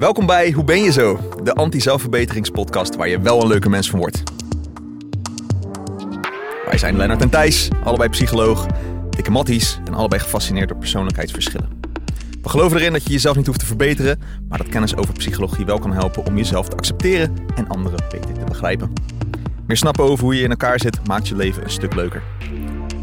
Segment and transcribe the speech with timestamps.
[0.00, 1.18] Welkom bij Hoe ben je zo?
[1.42, 4.22] De anti-zelfverbeteringspodcast waar je wel een leuke mens van wordt.
[6.66, 8.66] Wij zijn Lennart en Thijs, allebei psycholoog,
[9.10, 11.68] dikke matties en allebei gefascineerd door persoonlijkheidsverschillen.
[12.42, 15.64] We geloven erin dat je jezelf niet hoeft te verbeteren, maar dat kennis over psychologie
[15.64, 18.92] wel kan helpen om jezelf te accepteren en anderen beter te begrijpen.
[19.66, 22.22] Meer snappen over hoe je in elkaar zit maakt je leven een stuk leuker.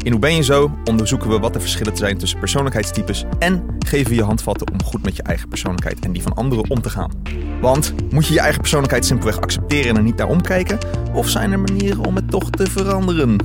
[0.08, 4.08] In Hoe ben je zo onderzoeken we wat de verschillen zijn tussen persoonlijkheidstypes en geven
[4.08, 6.90] we je handvatten om goed met je eigen persoonlijkheid en die van anderen om te
[6.90, 7.12] gaan.
[7.60, 10.78] Want moet je je eigen persoonlijkheid simpelweg accepteren en er niet naar omkijken?
[11.14, 13.36] Of zijn er manieren om het toch te veranderen?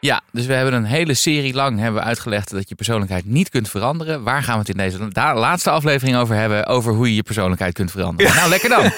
[0.00, 3.48] Ja, dus we hebben een hele serie lang hebben we uitgelegd dat je persoonlijkheid niet
[3.48, 4.22] kunt veranderen.
[4.22, 6.66] Waar gaan we het in deze laatste aflevering over hebben?
[6.66, 8.34] Over hoe je je persoonlijkheid kunt veranderen.
[8.34, 8.84] Nou, lekker dan.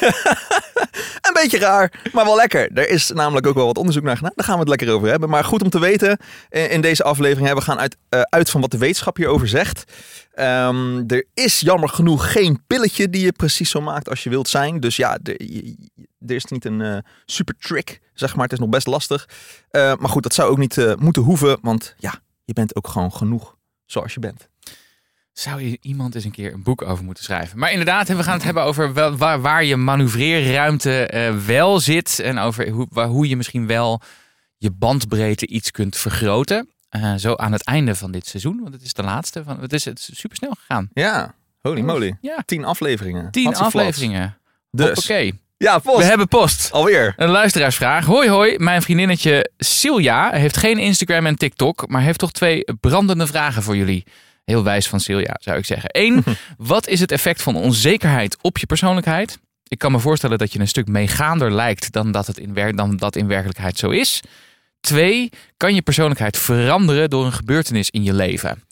[1.23, 2.71] Een beetje raar, maar wel lekker.
[2.75, 4.33] Er is namelijk ook wel wat onderzoek naar gedaan.
[4.35, 5.29] Daar gaan we het lekker over hebben.
[5.29, 7.55] Maar goed om te weten in deze aflevering.
[7.55, 9.93] We gaan uit, uh, uit van wat de wetenschap hierover zegt.
[10.35, 14.49] Um, er is jammer genoeg geen pilletje die je precies zo maakt als je wilt
[14.49, 14.81] zijn.
[14.81, 15.37] Dus ja, er,
[16.27, 18.45] er is niet een uh, super trick, zeg maar.
[18.45, 19.29] Het is nog best lastig.
[19.71, 21.59] Uh, maar goed, dat zou ook niet uh, moeten hoeven.
[21.63, 23.57] Want ja, je bent ook gewoon genoeg
[23.87, 24.49] zoals je bent.
[25.33, 27.59] Zou je iemand eens een keer een boek over moeten schrijven?
[27.59, 31.11] Maar inderdaad, we gaan het hebben over wel, waar, waar, je manoeuvreerruimte
[31.47, 32.19] wel zit.
[32.19, 34.01] En over hoe, waar, hoe je misschien wel
[34.57, 36.69] je bandbreedte iets kunt vergroten.
[37.17, 39.45] Zo aan het einde van dit seizoen, want het is de laatste.
[39.45, 40.89] Van, het, is, het is super snel gegaan.
[40.93, 42.17] Ja, holy moly.
[42.21, 42.43] Ja.
[42.47, 43.31] Tien afleveringen.
[43.31, 44.39] Tien afleveringen.
[44.71, 44.99] Dus.
[44.99, 45.31] Oké.
[45.63, 45.99] Ja, post.
[45.99, 46.73] We hebben post.
[46.73, 47.15] Alweer.
[47.17, 48.05] Een luisteraarsvraag.
[48.05, 53.27] Hoi hoi, mijn vriendinnetje Silja heeft geen Instagram en TikTok, maar heeft toch twee brandende
[53.27, 54.05] vragen voor jullie.
[54.45, 55.89] Heel wijs van Silja, zou ik zeggen.
[55.93, 56.25] Eén,
[56.57, 59.39] wat is het effect van onzekerheid op je persoonlijkheid?
[59.69, 62.97] Ik kan me voorstellen dat je een stuk meegaander lijkt dan dat, het in, dan
[62.97, 64.21] dat in werkelijkheid zo is.
[64.81, 68.63] Twee, kan je persoonlijkheid veranderen door een gebeurtenis in je leven?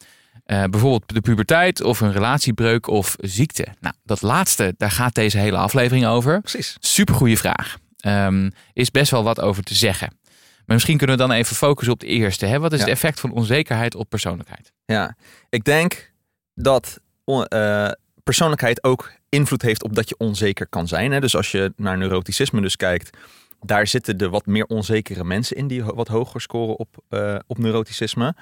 [0.50, 3.66] Uh, bijvoorbeeld de puberteit of een relatiebreuk of ziekte.
[3.80, 6.40] Nou, dat laatste, daar gaat deze hele aflevering over.
[6.40, 6.76] Precies.
[6.80, 7.78] Supergoeie vraag.
[8.06, 10.18] Um, is best wel wat over te zeggen.
[10.66, 12.46] Maar misschien kunnen we dan even focussen op de eerste.
[12.46, 12.58] Hè?
[12.58, 12.84] Wat is ja.
[12.84, 14.72] het effect van onzekerheid op persoonlijkheid?
[14.84, 15.16] Ja,
[15.48, 16.12] ik denk
[16.54, 17.88] dat uh,
[18.22, 21.12] persoonlijkheid ook invloed heeft op dat je onzeker kan zijn.
[21.12, 21.20] Hè?
[21.20, 23.16] Dus als je naar neuroticisme dus kijkt,
[23.60, 27.58] daar zitten de wat meer onzekere mensen in die wat hoger scoren op, uh, op
[27.58, 28.34] neuroticisme.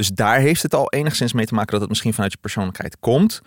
[0.00, 2.96] Dus daar heeft het al enigszins mee te maken dat het misschien vanuit je persoonlijkheid
[3.00, 3.40] komt.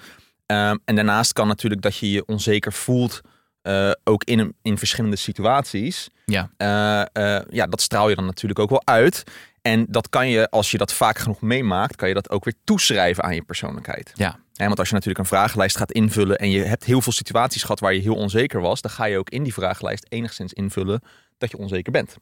[0.45, 3.21] Um, en daarnaast kan natuurlijk dat je je onzeker voelt,
[3.63, 6.09] uh, ook in, in verschillende situaties.
[6.25, 6.49] Ja.
[6.57, 9.23] Uh, ja, dat straal je dan natuurlijk ook wel uit.
[9.61, 12.55] En dat kan je, als je dat vaak genoeg meemaakt, kan je dat ook weer
[12.63, 14.11] toeschrijven aan je persoonlijkheid.
[14.15, 14.39] Ja.
[14.55, 17.61] En want als je natuurlijk een vragenlijst gaat invullen en je hebt heel veel situaties
[17.61, 21.01] gehad waar je heel onzeker was, dan ga je ook in die vragenlijst enigszins invullen
[21.37, 22.17] dat je onzeker bent.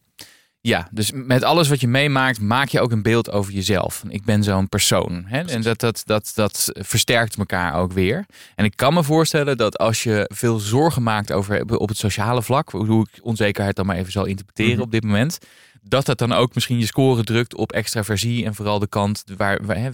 [0.64, 4.04] Ja, dus met alles wat je meemaakt, maak je ook een beeld over jezelf.
[4.08, 5.24] Ik ben zo'n persoon.
[5.26, 5.42] Hè?
[5.42, 8.26] En dat, dat, dat, dat versterkt elkaar ook weer.
[8.56, 12.42] En ik kan me voorstellen dat als je veel zorgen maakt over op het sociale
[12.42, 14.86] vlak, hoe ik onzekerheid dan maar even zal interpreteren mm-hmm.
[14.86, 15.38] op dit moment,
[15.82, 19.66] dat dat dan ook misschien je score drukt op extraversie en vooral de kant waar,
[19.66, 19.90] waar hè,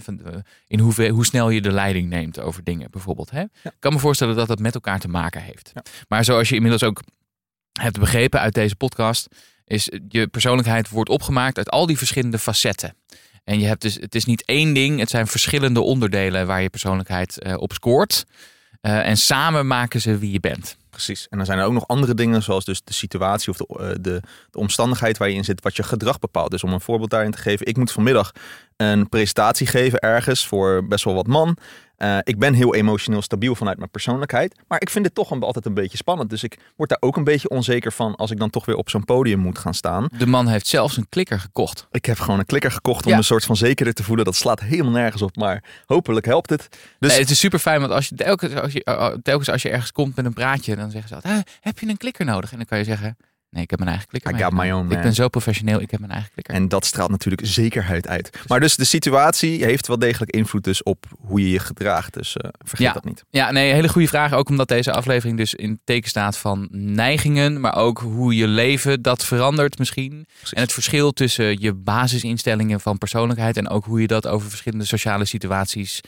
[0.66, 3.30] in hoe, hoe snel je de leiding neemt over dingen bijvoorbeeld.
[3.30, 3.40] Hè?
[3.40, 3.48] Ja.
[3.62, 5.70] Ik kan me voorstellen dat dat met elkaar te maken heeft.
[5.74, 5.82] Ja.
[6.08, 7.02] Maar zoals je inmiddels ook
[7.80, 9.28] hebt begrepen uit deze podcast,
[9.68, 12.94] is je persoonlijkheid wordt opgemaakt uit al die verschillende facetten.
[13.44, 16.68] En je hebt dus, het is niet één ding, het zijn verschillende onderdelen waar je
[16.68, 18.24] persoonlijkheid uh, op scoort.
[18.82, 20.76] Uh, en samen maken ze wie je bent.
[20.90, 21.26] Precies.
[21.28, 23.88] En dan zijn er ook nog andere dingen, zoals dus de situatie of de, uh,
[23.88, 26.50] de, de, omstandigheid waar je in zit, wat je gedrag bepaalt.
[26.50, 28.32] Dus om een voorbeeld daarin te geven, ik moet vanmiddag
[28.76, 31.56] een presentatie geven ergens voor best wel wat man.
[31.98, 34.60] Uh, ik ben heel emotioneel stabiel vanuit mijn persoonlijkheid.
[34.68, 36.30] Maar ik vind het toch een, altijd een beetje spannend.
[36.30, 38.90] Dus ik word daar ook een beetje onzeker van als ik dan toch weer op
[38.90, 40.08] zo'n podium moet gaan staan.
[40.18, 41.86] De man heeft zelfs een klikker gekocht.
[41.90, 43.16] Ik heb gewoon een klikker gekocht om ja.
[43.16, 44.24] een soort van zekerder te voelen.
[44.24, 46.68] Dat slaat helemaal nergens op, maar hopelijk helpt het.
[46.98, 47.10] Dus...
[47.10, 49.92] Nee, het is super fijn, want als je, telkens, als je, telkens als je ergens
[49.92, 52.50] komt met een praatje, dan zeggen ze altijd, heb je een klikker nodig?
[52.50, 53.16] En dan kan je zeggen,
[53.50, 54.34] Nee, ik heb mijn eigen klikker.
[54.34, 56.54] I got my own, ik ben zo professioneel, ik heb mijn eigen klikker.
[56.54, 58.38] En dat straalt natuurlijk zekerheid uit.
[58.46, 62.14] Maar dus de situatie heeft wel degelijk invloed dus op hoe je je gedraagt.
[62.14, 62.92] Dus uh, vergeet ja.
[62.92, 63.24] dat niet.
[63.30, 64.32] Ja, nee, hele goede vraag.
[64.32, 67.60] Ook omdat deze aflevering dus in teken staat van neigingen.
[67.60, 70.26] Maar ook hoe je leven dat verandert misschien.
[70.36, 70.52] Precies.
[70.52, 73.56] En het verschil tussen je basisinstellingen van persoonlijkheid.
[73.56, 76.00] En ook hoe je dat over verschillende sociale situaties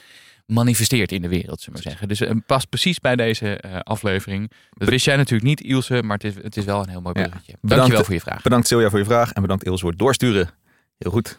[0.50, 2.08] manifesteert in de wereld, zullen we zeggen.
[2.08, 4.50] Dus het past precies bij deze uh, aflevering.
[4.70, 7.14] Dat wist jij natuurlijk niet, Ilse, maar het is, het is wel een heel mooi
[7.14, 7.52] bruggetje.
[7.52, 7.58] Ja.
[7.60, 8.42] Bedankt, Dankjewel voor je vraag.
[8.42, 10.50] Bedankt Silja voor je vraag en bedankt Ilse voor het doorsturen.
[10.98, 11.38] Heel goed.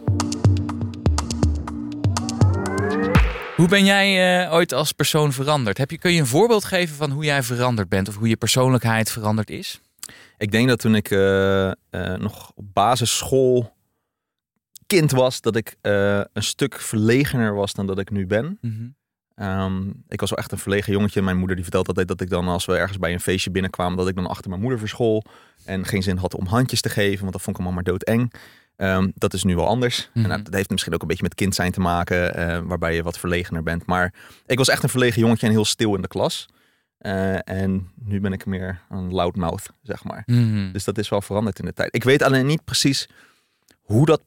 [3.56, 5.78] Hoe ben jij uh, ooit als persoon veranderd?
[5.78, 8.38] Heb je, kun je een voorbeeld geven van hoe jij veranderd bent of hoe je
[8.38, 9.81] persoonlijkheid veranderd is?
[10.38, 11.72] Ik denk dat toen ik uh,
[12.18, 13.74] nog op basisschool
[14.88, 18.57] kind was, dat ik een stuk verlegener was dan dat ik nu ben.
[18.62, 18.96] Mm -hmm.
[19.42, 21.22] Ehm, ik was wel echt een verlegen jongetje.
[21.22, 23.98] Mijn moeder die vertelt altijd dat ik dan als we ergens bij een feestje binnenkwamen,
[23.98, 25.24] dat ik dan achter mijn moeder verschool
[25.66, 28.34] en geen zin had om handjes te geven, want dat vond ik allemaal maar doodeng.
[28.78, 30.10] Um, dat is nu wel anders.
[30.14, 30.24] Mhm.
[30.24, 32.96] En nou, dat heeft misschien ook een beetje met kind zijn te maken, eh, waarbij
[32.96, 33.86] je wat verlegener bent.
[33.86, 34.14] Maar
[34.46, 36.50] ik was echt een verlegen jongetje en heel stil in de klas.
[36.98, 40.24] Eh, en nu ben ik meer een loudmouth, zeg maar.
[40.26, 40.72] Mhm.
[40.72, 41.96] Dus dat is wel veranderd in de tijd.
[41.96, 43.10] Ik weet alleen niet precies
[43.82, 44.22] hoe dat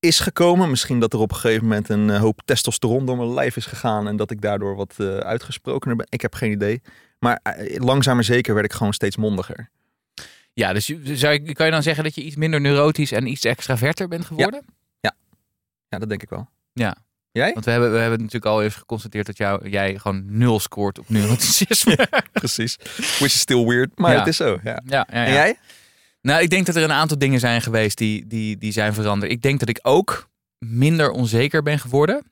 [0.00, 0.70] is gekomen.
[0.70, 3.66] Misschien dat er op een gegeven moment een eh, hoop testosteron door mijn lijf is
[3.66, 6.06] gegaan en dat ik daardoor wat eh, uitgesprokener ben.
[6.08, 6.82] Ik heb geen idee.
[7.18, 9.70] Maar eh, langzaam maar zeker werd ik gewoon steeds mondiger.
[10.52, 13.44] Ja, dus zou je, kan je dan zeggen dat je iets minder neurotisch en iets
[13.44, 14.64] extraverter bent geworden?
[15.92, 16.48] Ja, dat denk ik wel.
[16.72, 16.96] Ja.
[17.32, 17.52] Jij?
[17.52, 20.98] Want we hebben, we hebben natuurlijk al even geconstateerd dat jou, jij gewoon nul scoort
[20.98, 22.08] op neuroticisme.
[22.32, 22.76] Precies.
[22.96, 24.18] Which is still weird, maar Ja.
[24.18, 24.58] het is zo.
[24.62, 24.70] Ja.
[24.70, 25.32] ja, ja, En ja.
[25.32, 25.58] jij?
[26.22, 29.32] Nou, ik denk dat er een aantal dingen zijn geweest die, die, die zijn veranderd.
[29.32, 30.28] Ik denk dat ik ook
[30.58, 32.22] minder onzeker ben geworden.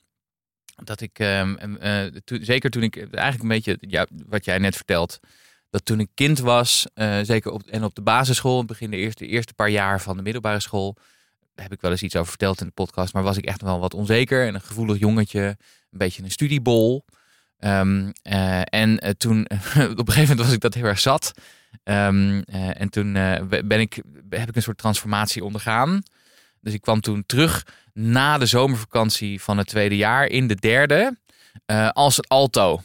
[0.84, 4.76] Dat ik, ehm, em, eh, zeker toen ik, eigenlijk een beetje ja, wat jij net
[4.76, 5.20] vertelt,
[5.70, 9.26] dat toen ik kind was, eh, zeker op, en op de basisschool, begin de eerste,
[9.26, 10.96] eerste paar jaar van de middelbare school,
[11.54, 13.62] daar heb ik wel eens iets over verteld in de podcast, maar was ik echt
[13.62, 15.56] wel wat onzeker en een gevoelig jongetje,
[15.90, 17.04] een beetje een studiebol.
[17.58, 19.48] Ehm, eh, en toen, op
[19.78, 21.32] een gegeven moment was ik dat heel erg zat.
[21.88, 26.02] Ehm, eh, en toen eh, ben ik, heb ik een soort transformatie ondergaan.
[26.60, 31.16] Dus ik kwam toen terug na de zomervakantie van het tweede jaar in de derde
[31.66, 32.80] eh, als het alto.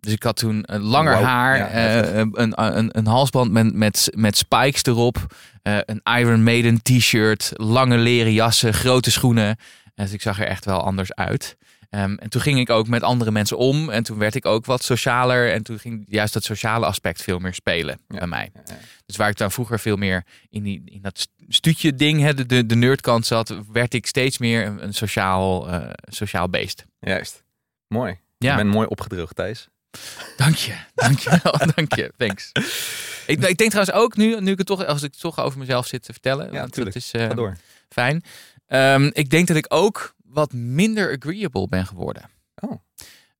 [0.00, 4.36] Dus ik had toen een langer haar, ja, een, een, een, halsband met, met, met
[4.36, 9.56] spikes erop, een Iron Maiden t-shirt, lange leren jassen, grote schoenen.
[9.94, 11.56] Dus ik zag er echt wel anders uit.
[11.90, 13.90] Ehm, en toen ging ik ook met andere mensen om.
[13.90, 15.52] En toen werd ik ook wat socialer.
[15.52, 18.18] En toen ging juist dat sociale aspect veel meer spelen Ja.
[18.18, 18.50] bij mij.
[18.54, 18.74] Ja, ja.
[19.06, 22.66] Dus waar ik dan vroeger veel meer in, die, in dat stuutje ding, hè, de,
[22.66, 26.84] de, nerdkant zat, werd ik steeds meer een, een sociaal, eh, sociaal beest.
[27.00, 27.42] Juist.
[27.88, 28.18] Mooi.
[28.38, 28.50] Ja.
[28.50, 29.68] Je bent mooi opgedroogd, Thijs.
[30.36, 32.52] Dank je, dank je wel, dank je, thanks.
[33.26, 35.58] Ik, ik denk trouwens ook nu, nu ik het toch, als ik het toch over
[35.58, 36.94] mezelf zit te vertellen, Ja, want tuurlijk.
[36.94, 37.56] dat is eh, Ga door.
[37.88, 38.22] fijn.
[38.66, 42.30] Ehm, ik denk dat ik ook wat minder agreeable ben geworden.
[42.54, 42.72] Oh.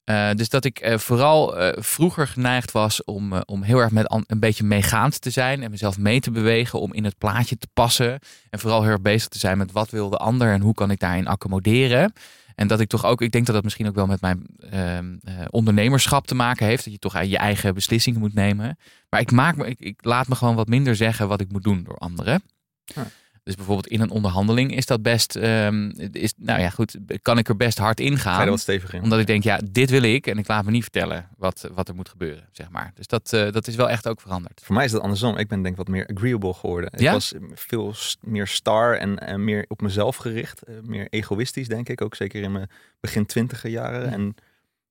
[0.05, 4.25] Eh, dus dat ik eh, vooral eh, vroeger geneigd was om, om heel erg met
[4.27, 7.69] een beetje meegaand te zijn en mezelf mee te bewegen, om in het plaatje te
[7.73, 8.19] passen.
[8.51, 10.91] En vooral heel erg bezig te zijn met wat wil de ander en hoe kan
[10.91, 12.13] ik daarin accommoderen.
[12.57, 15.17] En dat ik toch ook, ik denk dat dat misschien ook wel met mijn ehm,
[15.23, 16.85] eh, ondernemerschap te maken heeft.
[16.85, 18.79] Dat je toch je eigen beslissingen moet nemen.
[19.09, 21.63] Maar ik, maak me, ik, ik laat me gewoon wat minder zeggen wat ik moet
[21.63, 22.43] doen door anderen.
[22.85, 23.07] Ja.
[23.47, 27.49] Dus bijvoorbeeld in een onderhandeling is dat best, ehm, is, nou ja goed, kan ik
[27.49, 29.03] er best hard in Ga je gaan er wat stevig in?
[29.03, 31.89] omdat ik denk, ja, dit wil ik en ik laat me niet vertellen wat, wat
[31.89, 32.91] er moet gebeuren, zeg maar.
[32.95, 34.61] Dus dat, eh, dat is wel echt ook veranderd.
[34.65, 35.37] Voor mij is dat andersom.
[35.37, 36.91] Ik ben denk ik wat meer agreeable geworden.
[36.93, 37.13] Ik Ja?
[37.13, 40.63] was veel meer star en, en meer op mezelf gericht.
[40.63, 42.01] eh, Meer egoïstisch, denk ik.
[42.01, 42.71] Ook zeker in mijn
[43.01, 44.13] begin twintiger jaren.
[44.13, 44.35] En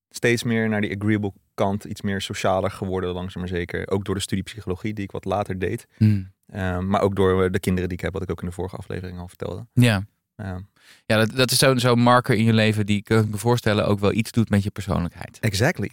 [0.09, 1.83] steeds meer naar die agreeable kant.
[1.83, 3.89] Iets meer socialer geworden, langzaam maar zeker.
[3.89, 5.87] Ook door de studie psychologie, die ik wat later deed.
[6.45, 8.53] Eh, maar ook door eh, de kinderen die ik heb, wat ik ook in de
[8.53, 9.65] vorige aflevering al vertelde.
[9.73, 10.03] Ja,
[10.35, 10.61] Ja.
[11.05, 13.87] ja dat, dat is zo'n zo'n marker in je leven die, kan ik me voorstellen,
[13.87, 15.39] ook wel iets doet met je persoonlijkheid.
[15.39, 15.91] Exactly.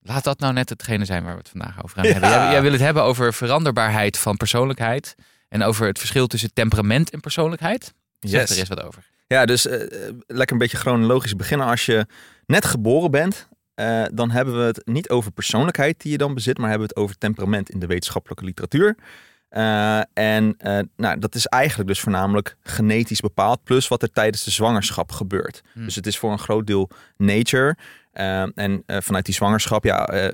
[0.00, 2.12] Laat dat nou net hetgene zijn waar we het vandaag over gaan Ja.
[2.12, 2.30] hebben.
[2.30, 5.14] Jij, jij wil het hebben over veranderbaarheid van persoonlijkheid
[5.48, 7.94] en over het verschil tussen temperament en persoonlijkheid.
[8.20, 8.50] Zeg Yes.
[8.50, 9.04] er eens wat over.
[9.26, 11.66] Ja, dus eh, eh, lekker een beetje chronologisch beginnen.
[11.66, 12.06] Als je
[12.46, 13.48] net geboren bent,
[14.14, 17.02] dan hebben we het niet over persoonlijkheid die je dan bezit, maar hebben we het
[17.02, 18.96] over temperament in de wetenschappelijke literatuur.
[19.56, 24.44] Eh, en eh, nou, dat is eigenlijk dus voornamelijk genetisch bepaald, plus wat er tijdens
[24.44, 25.62] de zwangerschap gebeurt.
[25.72, 25.84] Hmm.
[25.84, 27.76] Dus het is voor een groot deel nature.
[28.12, 30.32] Eh, en vanuit die zwangerschap, ja,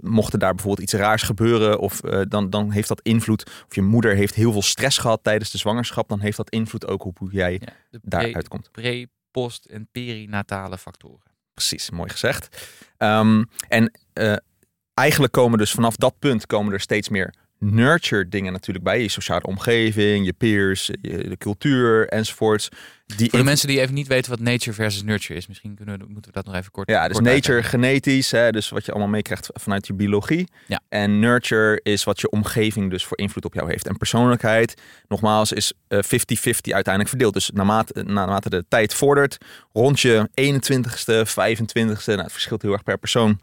[0.00, 3.46] mocht er daar bijvoorbeeld iets raars gebeuren, of dan, dan heeft dat invloed.
[3.68, 6.86] Of je moeder heeft heel veel stress gehad tijdens de zwangerschap, dan heeft dat invloed
[6.86, 8.70] ook op hoe jij Ja, de daaruit komt.
[8.70, 11.30] pre, post en perinatale factoren.
[11.54, 12.68] Precies, mooi gezegd.
[12.96, 13.92] Ehm, en
[14.94, 19.02] eigenlijk komen dus vanaf dat punt komen er steeds meer nurture dingen natuurlijk bij.
[19.02, 22.68] Je sociale omgeving, je peers, je, de cultuur enzovoorts.
[23.16, 25.98] Die Voor de mensen die even niet weten wat nature versus nurture is, misschien kunnen
[25.98, 27.80] we, moeten we dat nog even kort Ja, dus kort nature uitleggen.
[27.80, 30.48] genetisch, hè, dus wat je allemaal meekrijgt vanuit je biologie.
[30.66, 30.80] Ja.
[30.88, 33.86] En nurture is wat je omgeving dus voor invloed op jou heeft.
[33.86, 36.08] En persoonlijkheid, nogmaals, is eh, 50-50
[36.62, 37.34] uiteindelijk verdeeld.
[37.34, 39.38] Dus naarmate, naarmate de tijd vordert,
[39.72, 43.40] rond je 21ste, 25ste, nou, het verschilt heel erg per persoon.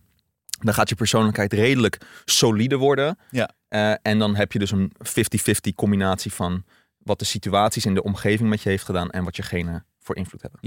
[0.59, 3.17] Dan gaat je persoonlijkheid redelijk solide worden.
[3.29, 3.49] Ja.
[3.69, 6.63] Eh, en dan heb je dus een 50-50 combinatie van
[6.97, 10.15] wat de situaties in de omgeving met je heeft gedaan en wat je genen voor
[10.15, 10.59] invloed hebben.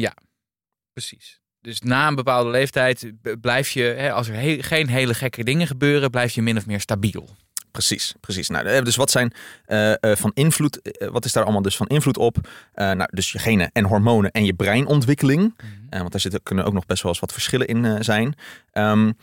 [0.92, 1.40] Precies.
[1.61, 6.11] Dus na een bepaalde leeftijd blijf je, hè, als er geen hele gekke dingen gebeuren,
[6.11, 7.28] blijf je min of meer stabiel.
[7.72, 8.48] Precies, precies.
[8.48, 9.32] Nou, eh, dus wat zijn
[9.66, 10.80] uh, van invloed?
[11.10, 12.36] wat is daar allemaal dus van invloed op?
[12.74, 15.40] nou, dus je genen en hormonen en je breinontwikkeling.
[15.40, 18.34] Mm want daar zitten, kunnen ook nog best wel eens wat verschillen in zijn.
[18.72, 19.16] Um,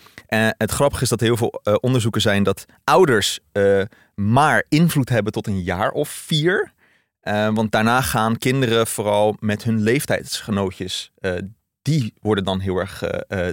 [0.57, 3.39] het grappige is dat heel veel onderzoeken zijn dat ouders
[4.15, 6.71] maar invloed hebben tot een jaar of vier.
[7.53, 11.11] want daarna gaan kinderen vooral met hun leeftijdsgenootjes
[11.81, 12.99] die worden dan heel erg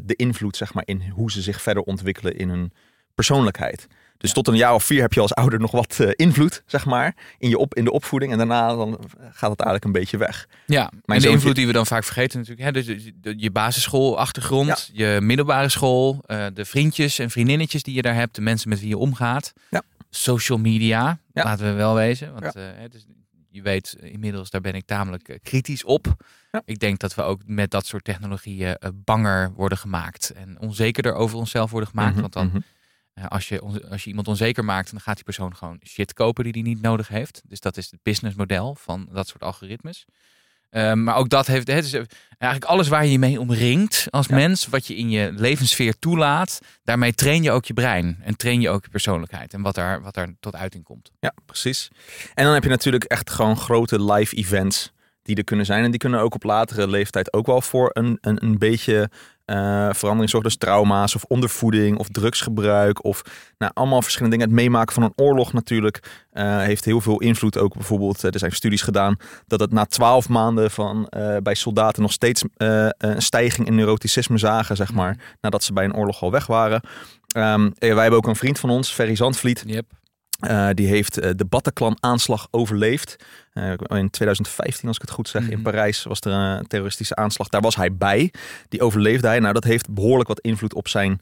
[0.05, 2.73] de invloed zeg maar, in hoe ze zich verder ontwikkelen in hun
[3.17, 3.87] persoonlijkheid.
[4.19, 6.85] Dus tot een jaar of vier heb je als ouder nog wat uh, invloed, zeg
[6.85, 8.33] maar, in, je op, in de opvoeding.
[8.33, 10.49] En daarna dan gaat het eigenlijk een beetje weg.
[10.67, 12.67] Ja, Mijn en de invloed die we dan vaak vergeten natuurlijk.
[12.67, 18.15] Hè, dus je basisschoolachtergrond, je middelbare school, uh, de vriendjes en vriendinnetjes die je daar
[18.15, 19.53] hebt, de mensen met wie je omgaat.
[19.71, 19.83] Ja.
[20.11, 22.33] Social media, laten we wel wezen.
[22.33, 23.07] Want uh, dus,
[23.51, 26.15] je weet inmiddels, daar ben ik tamelijk kritisch op.
[26.65, 30.31] Ik denk dat we ook met dat soort technologieën banger worden gemaakt.
[30.31, 32.13] En onzekerder over onszelf worden gemaakt.
[32.13, 32.47] Mhm, want dan...
[32.47, 32.59] Mhm
[33.29, 36.53] als je, als je iemand onzeker maakt, dan gaat die persoon gewoon shit kopen die
[36.53, 37.43] hij niet nodig heeft.
[37.45, 40.07] Dus dat is het businessmodel van dat soort algoritmes.
[40.71, 41.93] Ehm, maar ook dat heeft, het is
[42.39, 46.61] eigenlijk alles waar je je mee omringt als mens, wat je in je levenssfeer toelaat,
[46.85, 50.03] daarmee train je ook je brein en train je ook je persoonlijkheid en wat daar,
[50.03, 51.13] wat daar tot uiting komt.
[51.21, 51.91] Ja, precies.
[52.35, 54.93] En dan heb je natuurlijk echt gewoon grote live events
[55.27, 55.85] die er kunnen zijn.
[55.85, 59.11] En die kunnen ook op latere leeftijd ook wel voor een, een, een beetje
[59.47, 60.51] uh, verandering zorgen.
[60.51, 63.23] Dus trauma's of ondervoeding of drugsgebruik of
[63.59, 64.53] nou, allemaal verschillende dingen.
[64.53, 67.59] Het meemaken van een oorlog natuurlijk uh, heeft heel veel invloed.
[67.59, 69.17] Ook bijvoorbeeld, uh, er zijn studies gedaan
[69.47, 74.77] dat het na twaalf maanden van bij soldaten nog steeds een stijging in neuroticisme zagen,
[74.77, 76.81] zeg maar, nadat ze bij een oorlog al weg waren.
[77.37, 79.63] Um, wij hebben ook een vriend van ons, Ferry Zandvliet.
[79.67, 79.87] Yep.
[80.41, 83.17] Uh, die heeft uh, de Bataclan-aanslag overleefd.
[83.55, 85.63] Uh, in 2015, als ik het goed zeg, in mhm.
[85.63, 87.49] Parijs was er een terroristische aanslag.
[87.49, 88.33] Daar was hij bij.
[88.69, 89.39] Die overleefde hij.
[89.39, 91.21] Nou, dat heeft behoorlijk wat invloed op zijn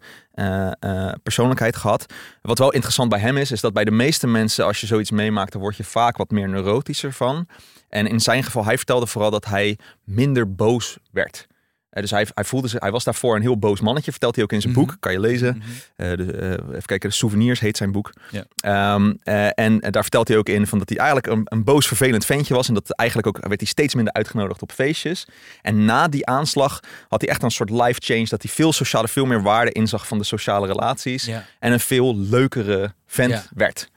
[1.23, 2.13] persoonlijkheid gehad.
[2.43, 5.11] Wat wel interessant bij hem is, is dat bij de meeste mensen, als je zoiets
[5.11, 7.47] meemaakt, dan word je vaak wat meer neurotischer van.
[7.89, 11.47] En in zijn geval, hij vertelde vooral dat hij minder boos werd.
[11.95, 14.45] Uh, dus hij, hij, voelde zich, hij was daarvoor een heel boos mannetje, vertelt hij
[14.45, 14.87] ook in zijn boek.
[14.87, 14.97] Mhm.
[15.01, 15.55] Kan je lezen.
[15.57, 15.63] Mm
[15.97, 18.13] even kijken, de Souvenirs heet zijn boek.
[18.31, 18.95] Ja.
[18.95, 19.19] Um,
[19.55, 22.55] en daar vertelt hij ook in van dat hij eigenlijk een, een, boos, vervelend ventje
[22.55, 22.69] was.
[22.69, 25.27] En dat eigenlijk ook werd hij steeds minder uitgenodigd op feestjes.
[25.63, 28.27] En na die aanslag had hij echt een soort life change.
[28.29, 31.31] Dat hij veel sociale, veel meer waarde inzag van de sociale relaties.
[31.59, 33.93] En een veel leukere vent werd.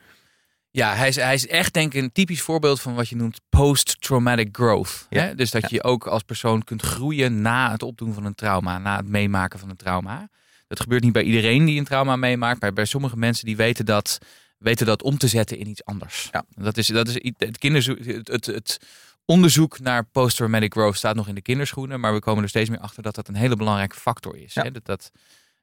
[0.78, 3.42] Ja, hij is, hij is echt denk ik een typisch voorbeeld van wat je noemt
[3.50, 5.06] post-traumatic growth.
[5.10, 5.36] Hè?
[5.36, 8.98] Dus dat je ook als persoon kunt groeien na het opdoen van een trauma, na
[8.98, 10.30] het meemaken van een trauma.
[10.68, 13.86] Dat gebeurt niet bij iedereen die een trauma meemaakt, maar bij sommige mensen die weten
[13.86, 14.18] dat,
[14.58, 16.30] weten dat om te zetten in iets anders.
[16.32, 16.46] Ja.
[16.50, 18.80] Dat is, dat is het, kinderzoek, het, het, het
[19.26, 22.80] onderzoek naar post-traumatic growth staat nog in de kinderschoenen, maar we komen er steeds meer
[22.80, 24.56] achter dat dat een hele belangrijke factor is.
[24.56, 24.72] Hè?
[24.72, 25.12] Dat, dat,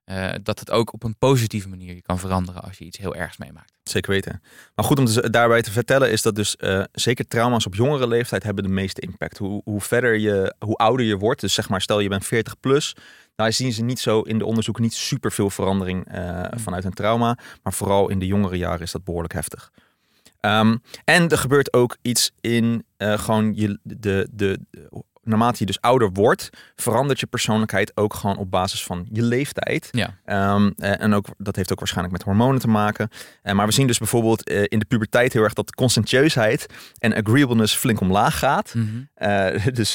[0.04, 3.14] uh, dat het ook op een positieve manier je kan veranderen als je iets heel
[3.14, 3.73] ergs meemaakt.
[3.84, 4.42] Zeker weten.
[4.74, 8.08] Maar goed om te, daarbij te vertellen is dat dus uh, zeker trauma's op jongere
[8.08, 9.38] leeftijd hebben de meeste impact.
[9.38, 12.60] Hoe, hoe verder je, hoe ouder je wordt, dus zeg maar stel je bent 40
[12.60, 12.96] plus,
[13.34, 16.92] daar zien ze niet zo in de onderzoeken niet super veel verandering uh, vanuit een
[16.92, 17.38] trauma.
[17.62, 19.70] Maar vooral in de jongere jaren is dat behoorlijk heftig.
[20.40, 24.58] Um, en er gebeurt ook iets in uh, gewoon je, de, de,
[25.24, 29.88] naarmate je dus ouder wordt, verandert je persoonlijkheid ook gewoon op basis van je leeftijd.
[29.90, 30.54] Ja.
[30.54, 33.08] Um, en ook, dat heeft ook waarschijnlijk met hormonen te maken.
[33.42, 36.66] Uh, maar we zien dus bijvoorbeeld uh, in de puberteit heel erg dat conscientieusheid
[36.98, 38.74] en agreeableness flink omlaag gaat.
[38.74, 39.28] Mm -hmm.
[39.28, 39.94] uh, dus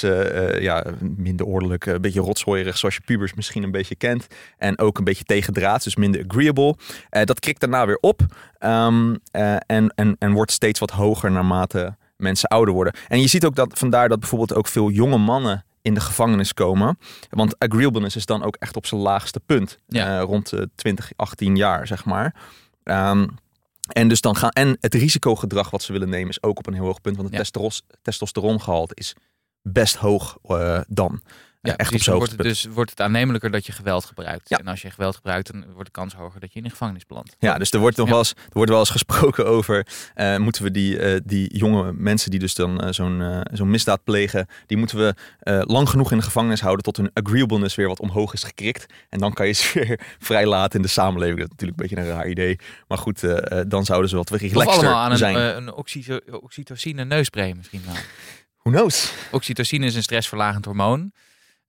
[0.59, 4.27] ja, minder ordelijk, een beetje rotzooierig zoals je pubers misschien een beetje kent.
[4.57, 6.75] En ook een beetje tegendraads, dus minder agreeable.
[7.09, 8.21] dat krikt daarna weer op
[8.59, 12.93] um, en, en, en wordt steeds wat hoger naarmate mensen ouder worden.
[13.07, 16.53] En je ziet ook dat vandaar dat bijvoorbeeld ook veel jonge mannen in de gevangenis
[16.53, 16.97] komen.
[17.29, 19.77] Want agreeableness is dan ook echt op zijn laagste punt.
[19.87, 20.19] Ja.
[20.19, 22.35] Uh, rond de 20, 18 jaar, zeg maar.
[22.83, 23.27] Um,
[23.89, 26.73] en, dus dan gaan, en het risicogedrag wat ze willen nemen is ook op een
[26.73, 27.17] heel hoog punt.
[27.17, 27.69] Want het ja.
[28.01, 29.15] testosterongehalte is
[29.61, 31.21] best hoog uh, dan.
[31.61, 34.49] Ja, echt op wordt het dus wordt het aannemelijker dat je geweld gebruikt.
[34.49, 37.05] En als je geweld gebruikt, dan wordt de kans hoger dat je in de gevangenis
[37.05, 37.35] belandt.
[37.39, 40.63] Ja, dus er wordt nog wel eens, er wordt wel eens gesproken over uh, moeten
[40.63, 44.77] we die, uh, die jonge mensen die dus dan uh, zo'n zo'n misdaad plegen, die
[44.77, 45.15] moeten we
[45.65, 48.93] lang genoeg in de gevangenis houden tot hun agreeableness weer wat omhoog is gekrikt.
[49.09, 51.39] En dan kan je ze weer vrij laten in de samenleving.
[51.39, 52.59] Dat is natuurlijk een beetje een raar idee.
[52.87, 53.21] Maar goed,
[53.67, 55.35] dan zouden ze wat relaxter of allemaal aan een, zijn.
[55.35, 55.73] een
[56.41, 57.95] oxytocine neusspray misschien wel.
[58.63, 59.13] Who knows?
[59.31, 61.11] Oxytocine is een stressverlagend hormoon.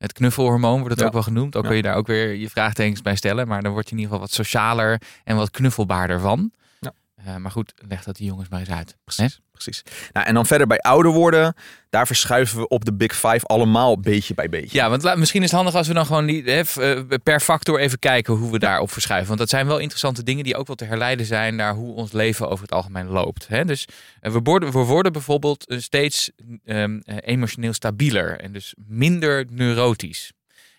[0.00, 1.56] Het knuffelhormoon wordt het ook wel genoemd.
[1.56, 3.48] Ook kun je daar ook weer je vraagtekens bij stellen.
[3.48, 6.52] Maar dan word je in ieder geval wat socialer en wat knuffelbaarder van.
[6.78, 6.92] Ja.
[7.26, 8.96] Uh, maar goed, leg dat die jongens maar eens uit.
[9.04, 9.40] Precies.
[9.64, 9.82] Precies.
[10.12, 11.54] Nou, en dan verder bij ouder worden,
[11.90, 14.78] daar verschuiven we op de Big Five allemaal beetje bij beetje.
[14.78, 17.78] Ja, want misschien is het handig als we dan gewoon die, hè, eh, per factor
[17.80, 19.28] even kijken hoe we daarop verschuiven.
[19.28, 22.12] Want dat zijn wel interessante dingen die ook wel te herleiden zijn naar hoe ons
[22.12, 23.48] leven over het algemeen loopt.
[23.48, 23.64] Hè?
[23.64, 23.86] Dus
[24.20, 26.30] eh, we worden, we worden bijvoorbeeld eh, steeds
[26.64, 30.32] ehm, eh, emotioneel stabieler en dus minder neurotisch.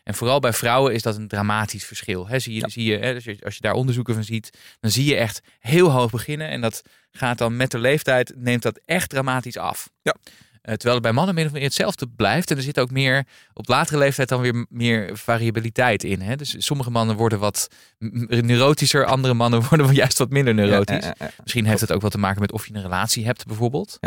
[0.04, 2.28] En vooral bij vrouwen is dat een dramatisch verschil.
[2.36, 2.68] Zie je, Ja.
[2.70, 6.12] zie je, dus als je daar onderzoeken van ziet, dan zie je echt heel hoog
[6.12, 6.50] beginnen.
[6.50, 6.82] En dat
[7.12, 9.90] gaat dan met de leeftijd, neemt dat echt dramatisch af.
[10.02, 10.16] Ja.
[10.62, 12.52] Eh, terwijl het bij mannen min of meer hetzelfde blijft.
[12.52, 16.22] En er zit ook meer, op latere leeftijd dan weer meer variabiliteit in.
[16.22, 16.36] Hè?
[16.36, 17.68] Dus sommige mannen worden wat
[18.28, 21.06] neurotischer, andere mannen worden juist wat minder neurotisch.
[21.06, 21.32] Ja, ja, ja.
[21.44, 23.98] Misschien heeft het ook wat te maken met of je een relatie hebt bijvoorbeeld.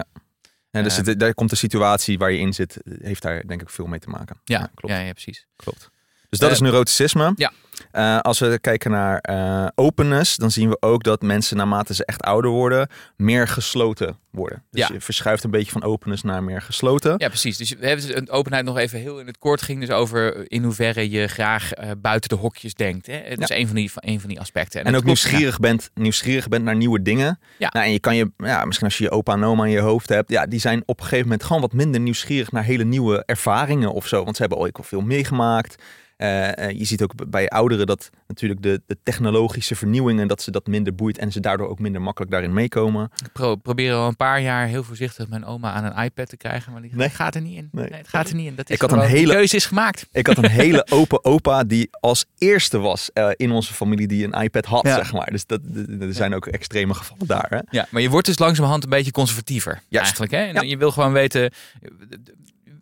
[0.75, 3.71] En dus het- daar komt de situatie waar je in zit, heeft daar denk ik
[3.71, 4.41] veel mee te maken.
[4.45, 4.95] Ja, klopt.
[4.95, 5.47] Ja, ja, precies.
[5.57, 5.91] klopt.
[6.29, 7.33] Dus dat Eh, is neuroticisme.
[7.37, 7.53] ja.
[7.91, 12.05] Eh, als we kijken naar eh, openness, dan zien we ook dat mensen naarmate ze
[12.05, 14.63] echt ouder worden, meer gesloten worden.
[14.71, 14.95] Dus Ja.
[14.95, 17.15] je verschuift een beetje van openness naar meer gesloten.
[17.19, 17.57] Ja, precies.
[17.57, 19.63] Dus we hebben een openheid nog even heel in het kort.
[19.63, 23.07] ging dus over in hoeverre je graag eh, buiten de hokjes denkt.
[23.07, 23.23] Hè?
[23.35, 24.81] Dat is een van, die, van, een van die aspecten.
[24.81, 27.39] En ook klopt, nieuwsgierig bent, nieuwsgierig bent naar nieuwe dingen.
[27.59, 27.69] Ja.
[27.73, 29.81] Nou, en je kan je, ja, misschien als je je opa en oma in je
[29.81, 32.85] hoofd hebt, ja, die zijn op een gegeven moment gewoon wat minder nieuwsgierig naar hele
[32.85, 34.25] nieuwe ervaringen of zo.
[34.25, 35.83] Want ze hebben ooit al veel meegemaakt.
[36.25, 40.51] Eh, eh, je ziet ook bij ouderen dat natuurlijk de, de technologische vernieuwingen, dat ze
[40.51, 43.11] dat minder boeit en ze daardoor ook minder makkelijk daarin meekomen.
[43.25, 46.37] Ik pro probeer al een paar jaar heel voorzichtig mijn oma aan een iPad te
[46.37, 46.73] krijgen.
[46.73, 47.09] Maar die Nee.
[47.11, 47.69] gaat er niet in.
[47.73, 47.89] Nee.
[47.89, 47.99] Nee.
[47.99, 48.55] het gaat er niet in.
[48.55, 50.07] Dat is Ik had een hele- keuze is gemaakt.
[50.13, 54.25] Ik had een hele open opa die als eerste was eh, in onze familie die
[54.25, 54.95] een iPad had, Ja.
[54.95, 55.31] zeg maar.
[55.31, 55.61] Dus dat,
[56.01, 57.47] er zijn ook extreme gevallen daar.
[57.49, 57.59] Hè?
[57.71, 59.73] Ja, maar je wordt dus langzamerhand een beetje conservatiever.
[59.89, 60.07] Juist.
[60.19, 60.33] Eigenlijk.
[60.33, 60.39] Hè?
[60.39, 60.61] En Ja.
[60.71, 61.53] Je wil gewoon weten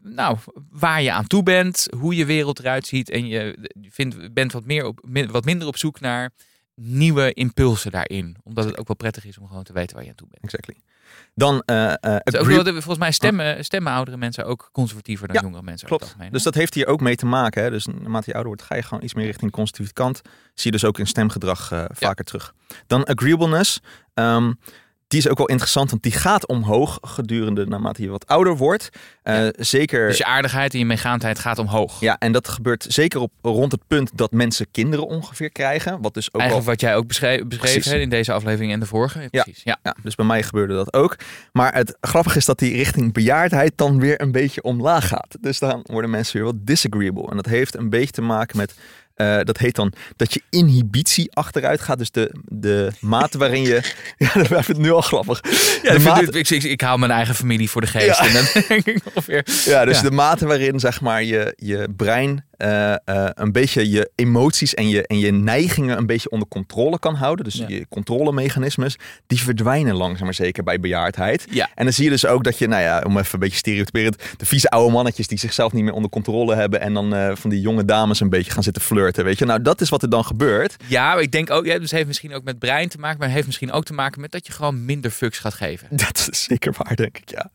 [0.03, 0.37] nou,
[0.71, 3.11] waar je aan toe bent, hoe je wereld eruit ziet.
[3.11, 6.31] En je vindt, bent wat, meer op, wat minder op zoek naar
[6.75, 8.37] nieuwe impulsen daarin.
[8.43, 10.43] Omdat het ook wel prettig is om gewoon te weten waar je aan toe bent.
[10.45, 10.77] Exactly.
[11.35, 15.43] Dan Dus ook wel, de- volgens mij stemmen, stemmen oudere mensen ook conservatiever dan Ja,
[15.43, 15.89] jongere mensen.
[15.89, 16.17] Klopt.
[16.31, 17.63] Dus dat heeft hier ook mee te maken.
[17.63, 17.71] Hè?
[17.71, 20.21] Dus naarmate je ouder wordt, ga je gewoon iets meer richting de conservatieve kant.
[20.55, 22.55] Zie je dus ook in stemgedrag eh, vaker terug.
[22.87, 23.81] Dan agreeableness.
[24.15, 24.53] Ehm,
[25.13, 28.89] die is ook wel interessant, want die gaat omhoog gedurende naarmate je wat ouder wordt.
[29.23, 30.09] Eh, Zeker.
[30.09, 32.01] Dus je aardigheid en je meegaandheid gaat omhoog.
[32.01, 36.03] Ja, en dat gebeurt zeker op rond het punt dat mensen kinderen ongeveer krijgen.
[36.03, 37.93] Wat dus ook wel Eigenlijk wat jij ook beschreef, beschreef Precies.
[37.93, 39.21] hè, in deze aflevering en de vorige.
[39.21, 39.43] Ja, Ja.
[39.43, 39.63] Precies.
[39.65, 39.79] Ja.
[39.83, 41.17] Ja, dus bij mij gebeurde dat ook.
[41.53, 45.37] Maar het grappige is dat die richting bejaardheid dan weer een beetje omlaag gaat.
[45.41, 47.31] Dus dan worden mensen weer wat disagreeable.
[47.31, 48.75] En dat heeft een beetje te maken met,
[49.23, 51.99] eh, dat heet dan dat je inhibitie achteruit gaat.
[51.99, 53.81] Dus de, de mate waarin je,
[54.19, 55.41] ja, dat vind het nu al grappig.
[55.83, 58.07] Ja, ik, ik, ik, ik hou mijn eigen familie voor de geest.
[58.19, 58.27] Ja.
[58.27, 59.47] En dan denk ik ongeveer.
[59.65, 60.03] Ja, dus Ja.
[60.03, 64.89] de mate waarin zeg maar je, je brein eh, eh, een beetje je emoties en
[64.89, 67.45] je, en je neigingen een beetje onder controle kan houden.
[67.45, 67.65] Dus Ja.
[67.69, 68.97] je controlemechanismes,
[69.27, 71.47] die verdwijnen langzaam maar zeker bij bejaardheid.
[71.51, 71.71] Ja.
[71.75, 74.17] En dan zie je dus ook dat je, nou ja, om even een beetje stereotyperend,
[74.37, 77.51] de vieze oude mannetjes die zichzelf niet meer onder controle hebben en dan eh, van
[77.51, 79.45] die jonge dames een beetje gaan zitten flirten, weet je.
[79.45, 80.77] Nou, dat is wat er dan gebeurt.
[80.87, 83.29] Ja, maar ik denk ook, ja, dus heeft misschien ook met brein te maken, maar
[83.29, 85.89] heeft misschien ook te maken met dat je gewoon minder fucks gaat geven.
[86.07, 87.51] Dat is zeker waar, denk ik, ja.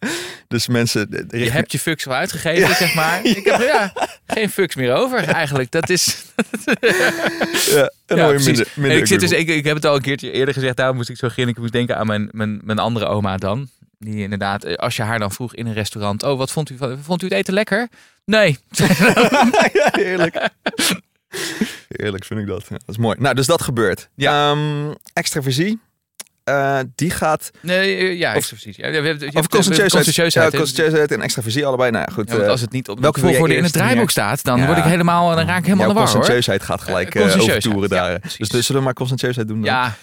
[0.48, 1.26] Dus mensen...
[1.30, 3.26] Je hebt je fucks al uitgegeven, zeg maar.
[3.38, 3.94] Ik heb ja,
[4.26, 5.72] geen fucks meer over eigenlijk.
[5.72, 6.26] Dat is.
[7.76, 10.76] ja, dan minder, ik, zit dus, ik, ik heb het al een keertje eerder gezegd,
[10.78, 11.56] daarom moest ik zo grinniken.
[11.56, 13.70] Ik moest denken aan mijn, mijn, mijn andere oma dan.
[14.00, 16.78] Die inderdaad, eh, als je haar dan vroeg in een restaurant: Oh, wat vond u,
[16.78, 17.88] van- vond u het eten lekker?
[18.26, 18.58] Nee.
[19.74, 20.50] ja, heerlijk.
[21.88, 22.62] Heerlijk vind ik dat.
[22.62, 23.18] Ja, dat is mooi.
[23.20, 24.10] Nou, dus dat gebeurt.
[24.16, 24.52] Ja.
[24.52, 25.80] Ehm, extraversie.
[26.48, 28.76] Eh, die gaat Nee, eh, ja, Of- precies.
[28.76, 31.92] Ja, we hebben- conscientieusheid, conscientieusheid en extraversie allebei.
[31.92, 32.30] Nou ja, goed.
[32.32, 34.84] Ja, eh, als het niet op welke volgorde in het draaiboek staat, dan word ik
[34.84, 38.04] helemaal, dan raak ik helemaal de war conscientieusheid gaat gelijk Ja, eh, over conscientieusheid, toeren
[38.04, 38.38] ja, daar.
[38.38, 39.74] dus, dus zullen we maar conscientieusheid doen dan?
[39.74, 39.96] Ja,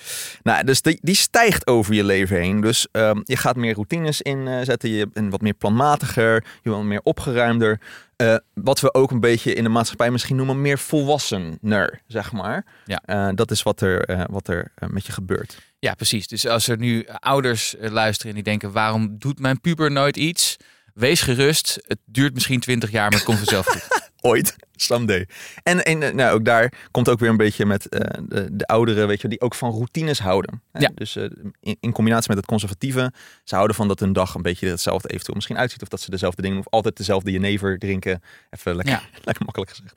[0.43, 2.61] Nou, dus die, die stijgt over je leven heen.
[2.61, 4.91] Dus ehm, je gaat meer routines inzetten.
[4.91, 6.45] Je bent wat meer planmatiger.
[6.63, 7.81] Je bent meer opgeruimder.
[8.17, 12.65] Eh, wat we ook een beetje in de maatschappij misschien noemen meer volwassener, zeg maar.
[12.85, 13.01] Ja.
[13.05, 15.59] Eh, dat is wat er, eh, wat er eh, met je gebeurt.
[15.85, 16.27] Ja, precies.
[16.27, 20.17] Dus als er nu ouders eh, luisteren en die denken: waarom doet mijn puber nooit
[20.17, 20.57] iets?
[20.95, 21.79] Wees gerust.
[21.87, 23.87] Het duurt misschien 20 jaar, maar het komt vanzelf goed.
[24.27, 25.29] Ooit, someday.
[25.63, 28.67] En, en eh, nou, ook daar komt ook weer een beetje met eh, de, de
[28.67, 30.63] ouderen, weet je, die ook van routines houden.
[30.73, 30.81] Hè?
[30.81, 30.91] Ja.
[30.95, 31.25] Dus eh,
[31.61, 33.13] in, in combinatie met het conservatieve,
[33.45, 35.83] ze houden van dat hun dag een beetje hetzelfde eventueel misschien uitziet.
[35.83, 38.23] Of dat ze dezelfde dingen, of altijd dezelfde jenever drinken.
[38.51, 39.03] Even lekker, Ja.
[39.25, 39.97] lekker makkelijk gezegd.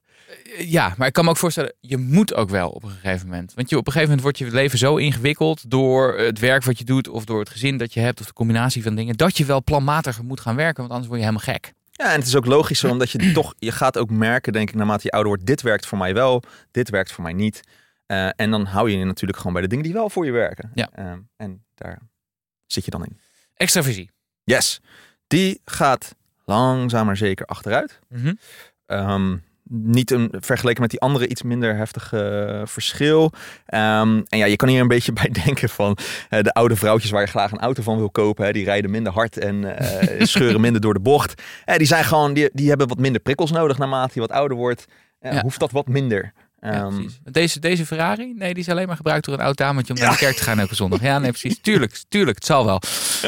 [0.58, 3.54] Ja, maar ik kan me ook voorstellen, je moet ook wel op een gegeven moment.
[3.54, 6.78] Want je, op een gegeven moment wordt je leven zo ingewikkeld door het werk wat
[6.78, 9.38] je doet, of door het gezin dat je hebt, of de combinatie van dingen, dat
[9.38, 11.74] je wel planmatiger moet gaan werken, want anders word je helemaal gek.
[11.98, 14.76] Ja, en het is ook logisch omdat je toch, je gaat ook merken, denk ik,
[14.76, 17.62] naarmate je ouder wordt, dit werkt voor mij wel, dit werkt voor mij niet.
[18.06, 20.32] Eh, en dan hou je je natuurlijk gewoon bij de dingen die wel voor je
[20.32, 20.72] werken.
[20.74, 20.90] Ja.
[20.92, 22.00] Eh, en daar
[22.66, 23.20] zit je dan in.
[23.54, 24.12] Extraversie.
[24.44, 24.82] Yes.
[25.28, 28.00] Die gaat langzaam maar zeker achteruit.
[28.10, 28.34] Mhm.
[28.86, 29.38] Ehm,
[29.70, 33.32] niet een, vergeleken met die andere iets minder heftige eh, verschil.
[33.66, 35.98] Ehm, en ja, je kan hier een beetje bij denken van
[36.30, 38.46] eh, de oude vrouwtjes waar je graag een auto van wil kopen.
[38.46, 41.42] Hè, die rijden minder hard en eh, scheuren minder door de bocht.
[41.66, 44.86] Die zijn gewoon, die, die hebben wat minder prikkels nodig naarmate je wat ouder wordt.
[45.22, 45.42] Ja.
[45.42, 46.34] Hoeft dat wat minder.
[46.74, 47.08] Ja, Ehm.
[47.24, 50.12] Deze, deze Ferrari, nee, die is alleen maar gebruikt door een oud dametje om naar
[50.12, 51.02] de kerk te gaan elke zondag.
[51.02, 51.60] Ja, nee, precies.
[51.62, 52.82] Tuurlijk, tuurlijk, het zal wel.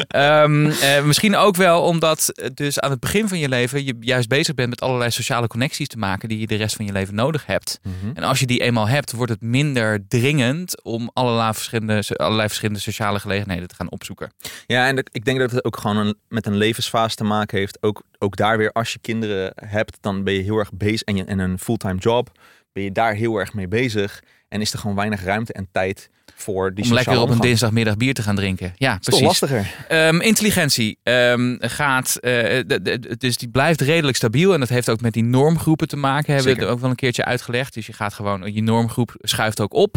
[0.08, 3.96] Ehm, eh, misschien ook wel omdat het dus aan het begin van je leven je
[4.00, 6.92] juist bezig bent met allerlei sociale connecties te maken die je de rest van je
[6.92, 7.80] leven nodig hebt.
[7.82, 8.10] mhm.
[8.16, 12.80] En als je die eenmaal hebt, wordt het minder dringend om allerlei verschillende, allerlei verschillende
[12.80, 14.32] sociale gelegenheden te gaan opzoeken.
[14.66, 17.58] Ja, en dat- ik denk dat het ook gewoon een, met een levensfase te maken
[17.58, 17.78] heeft.
[17.82, 21.16] Ook, ook daar weer, als je kinderen hebt, dan ben je heel erg bezig en,
[21.16, 22.30] je, en een fulltime job,
[22.72, 24.22] ben je daar heel erg mee bezig.
[24.48, 27.96] En is er gewoon weinig ruimte en tijd voor die om lekker op een dinsdagmiddag
[27.96, 28.72] bier te gaan drinken.
[28.76, 29.22] Ja, is precies.
[29.26, 29.74] lastiger.
[29.88, 32.32] Ehm, intelligentie ehm, gaat, eh,
[32.66, 34.52] de- de- dus die blijft redelijk stabiel.
[34.54, 36.34] En dat heeft ook met die normgroepen te maken.
[36.34, 37.74] Hebben we het ook wel een keertje uitgelegd.
[37.74, 39.96] Dus je gaat gewoon, je normgroep schuift ook op.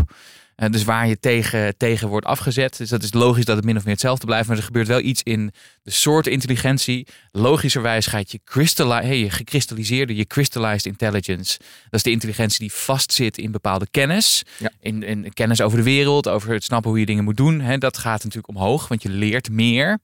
[0.63, 2.78] Eh, dus waar je tegen, tegen wordt afgezet.
[2.78, 4.47] Dus dat is logisch dat het min of meer hetzelfde blijft.
[4.47, 5.52] Maar er gebeurt wel iets in
[5.84, 7.08] de soort intelligentie.
[7.32, 8.39] Logischerwijs gaat je,
[8.86, 11.58] hey, je gekristalliseerde, je crystallized intelligence.
[11.60, 14.43] Dat is de intelligentie die vastzit in bepaalde kennis.
[14.58, 14.71] Ja.
[14.80, 17.60] In, in kennis over de wereld, over het snappen hoe je dingen moet doen.
[17.60, 19.99] Hè, dat gaat natuurlijk omhoog, want je leert meer.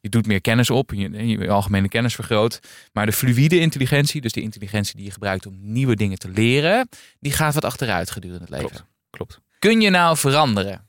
[0.00, 2.60] Je doet meer kennis op, je, je algemene kennis vergroot.
[2.92, 6.88] Maar de fluïde intelligentie, dus de intelligentie die je gebruikt om nieuwe dingen te leren,
[7.20, 8.68] die gaat wat achteruit gedurende het leven.
[8.68, 8.86] Klopt.
[9.10, 9.40] Klopt.
[9.58, 10.88] Kun je nou veranderen?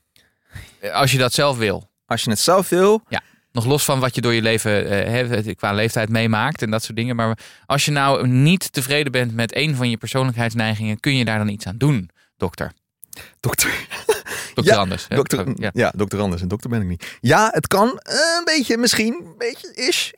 [0.80, 1.90] Eh, Als je dat zelf wil.
[2.06, 3.02] Als je het zelf wil,
[3.52, 6.96] Nog los van wat je door je leven eh, qua leeftijd meemaakt en dat soort
[6.96, 7.16] dingen.
[7.16, 11.38] Maar als je nou niet tevreden bent met een van je persoonlijkheidsneigingen, kun je daar
[11.38, 12.72] dan iets aan doen, dokter?
[13.40, 13.70] dokter.
[14.54, 15.06] Dokter Ja, Anders.
[15.08, 15.16] hè?
[15.16, 15.70] Dokter, Ja.
[15.72, 15.92] ja.
[15.96, 16.42] dokter Anders.
[16.42, 17.18] En dokter ben ik niet.
[17.20, 20.12] Ja, het kan eh, een beetje, misschien, een beetje is,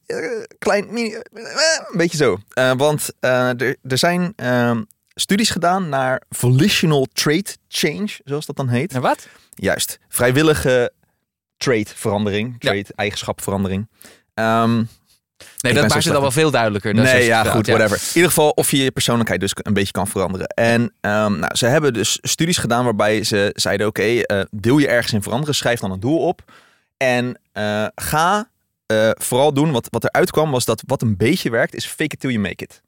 [0.59, 2.39] klein, mini, een beetje zo.
[2.77, 4.83] Want er, er zijn ehm,
[5.15, 8.93] studies gedaan naar volitional trait change, zoals dat dan heet.
[8.93, 9.29] En wat?
[9.55, 10.93] Juist, vrijwillige
[11.57, 13.89] trait-verandering, trait-eigenschapverandering.
[14.35, 14.83] Ehm,
[15.61, 16.95] Nee, dat maakt het al wel veel duidelijker.
[16.95, 17.97] Dat nee, ja, goed, whatever.
[17.97, 20.47] In ieder geval of je je persoonlijkheid dus een beetje kan veranderen.
[20.47, 24.89] En ehm, nou, ze hebben dus studies gedaan waarbij ze zeiden: oké, eh, wil je
[24.89, 26.53] ergens in veranderen, schrijf dan een doel op.
[26.97, 28.49] En eh, ga
[28.87, 32.15] eh, vooral doen, wat, wat eruit kwam, was dat wat een beetje werkt, is fake
[32.15, 32.83] it till you make it.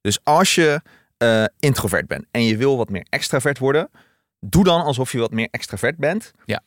[0.00, 0.80] Dus als je
[1.18, 3.90] eh, introvert bent en je wil wat meer extravert worden,
[4.40, 6.30] doe dan alsof je wat meer extravert bent.
[6.44, 6.62] Ja.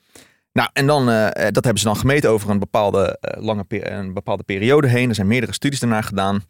[0.54, 4.14] Nou, en dan, eh, eh, dat hebben ze dan gemeten over een bepaalde, lange een
[4.14, 5.10] bepaalde periode heen.
[5.10, 6.44] Er zijn meerdere studies daarna gedaan.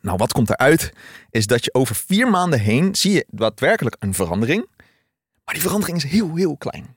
[0.00, 0.92] Nou, wat komt eruit?
[1.30, 4.66] Is dat je over vier maanden heen zie je daadwerkelijk een verandering.
[5.44, 6.96] Maar die verandering is heel, heel klein.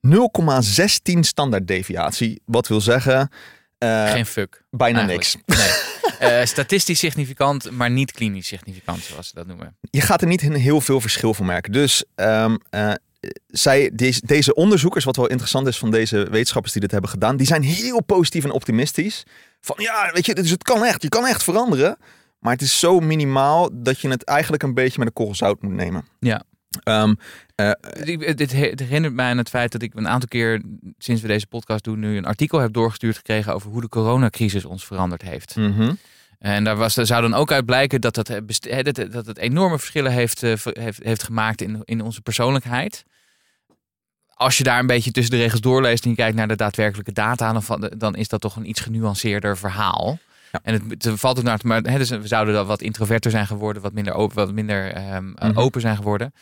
[0.00, 2.42] 0,16 standaard deviatie.
[2.44, 3.30] Wat wil zeggen,
[3.78, 4.64] Geen fuck.
[4.70, 5.46] bijna eigenlijk.
[5.46, 5.58] niks.
[5.58, 5.94] Nee.
[6.18, 9.76] Eh, statistisch significant, maar niet klinisch significant, zoals ze dat noemen.
[9.90, 11.72] Je gaat er niet een heel veel verschil van merken.
[11.72, 12.92] Dus ehm, eh,
[13.46, 17.36] zij, deze, deze onderzoekers, wat wel interessant is van deze wetenschappers die dit hebben gedaan,
[17.36, 19.22] die zijn heel positief en optimistisch.
[19.60, 21.96] Van ja, weet je, dus het kan echt, je kan echt veranderen.
[22.38, 25.62] Maar het is zo minimaal dat je het eigenlijk een beetje met een korrel zout
[25.62, 26.04] moet nemen.
[26.20, 26.42] Ja.
[26.82, 27.14] Ehm,
[28.04, 30.62] Ik- Dit he- het herinnert mij aan het feit dat ik een aantal keer
[30.98, 34.64] sinds we deze podcast doen nu een artikel heb doorgestuurd gekregen over hoe de coronacrisis
[34.64, 35.56] ons veranderd heeft.
[35.56, 35.92] mhm.
[36.38, 39.38] En daar, was, zou dan ook uit blijken dat, dat, hè, dat, het- dat het
[39.38, 43.04] enorme verschillen heeft, eh, heeft, heeft gemaakt in, in onze persoonlijkheid.
[44.34, 47.12] Als je daar een beetje tussen de regels doorleest en je kijkt naar de daadwerkelijke
[47.12, 50.18] data, dan, dan is dat toch een iets genuanceerder verhaal.
[50.52, 50.60] Ja.
[50.62, 53.46] En het, het valt ook naar, maar hè, dus we zouden dan wat introverter zijn
[53.46, 55.58] geworden, wat minder open, wat minder ehm, eh, Mhm.
[55.58, 56.32] open zijn geworden.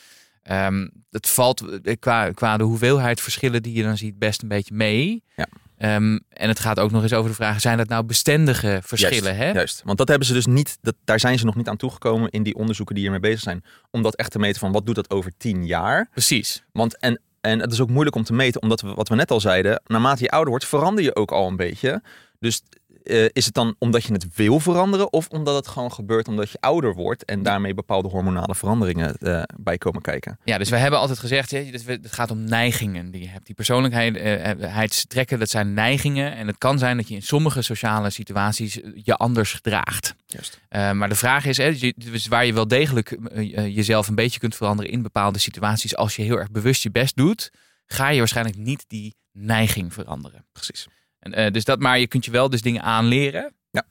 [0.45, 4.49] Ehm, het valt eh, qua, qua de hoeveelheid verschillen die je dan ziet best een
[4.49, 5.23] beetje mee.
[5.37, 5.47] Ja.
[5.79, 9.23] Ehm, en het gaat ook nog eens over de vraag: zijn dat nou bestendige verschillen?
[9.23, 9.51] Juist, hè?
[9.53, 9.83] juist.
[9.85, 12.43] Want dat hebben ze dus niet, dat, daar zijn ze nog niet aan toegekomen in
[12.43, 13.65] die onderzoeken die hiermee bezig zijn.
[13.91, 16.09] Om dat echt te meten van wat doet dat over tien jaar.
[16.11, 16.65] Precies.
[16.73, 19.31] Want en, en het is ook moeilijk om te meten, omdat we, wat we net
[19.31, 22.03] al zeiden, naarmate je ouder wordt, verander je ook al een beetje.
[22.39, 22.63] Dus
[23.05, 26.51] eh, is het dan omdat je het wil veranderen, of omdat het gewoon gebeurt omdat
[26.51, 30.39] je ouder wordt en daarmee bepaalde hormonale veranderingen eh, bij komen kijken?
[30.45, 33.29] Ja, dus we hebben altijd gezegd, hè, dat we- het gaat om neigingen die je
[33.29, 33.47] hebt.
[33.47, 36.35] Die persoonlijkheidstrekken, dat zijn neigingen.
[36.37, 40.15] En het kan zijn dat je in sommige sociale situaties eh, je anders gedraagt.
[40.27, 40.61] Juist.
[40.69, 44.15] Eh, maar de vraag is, hè, dus waar je wel degelijk eh, eh, jezelf een
[44.15, 45.97] beetje kunt veranderen in bepaalde situaties.
[45.97, 47.51] Als je heel erg bewust je best doet,
[47.87, 50.47] ga je waarschijnlijk niet die neiging veranderen.
[50.53, 50.87] Precies.
[51.25, 53.55] En, eh, dus dat, maar je kunt je wel dus dingen aanleren.
[53.71, 53.83] Ja.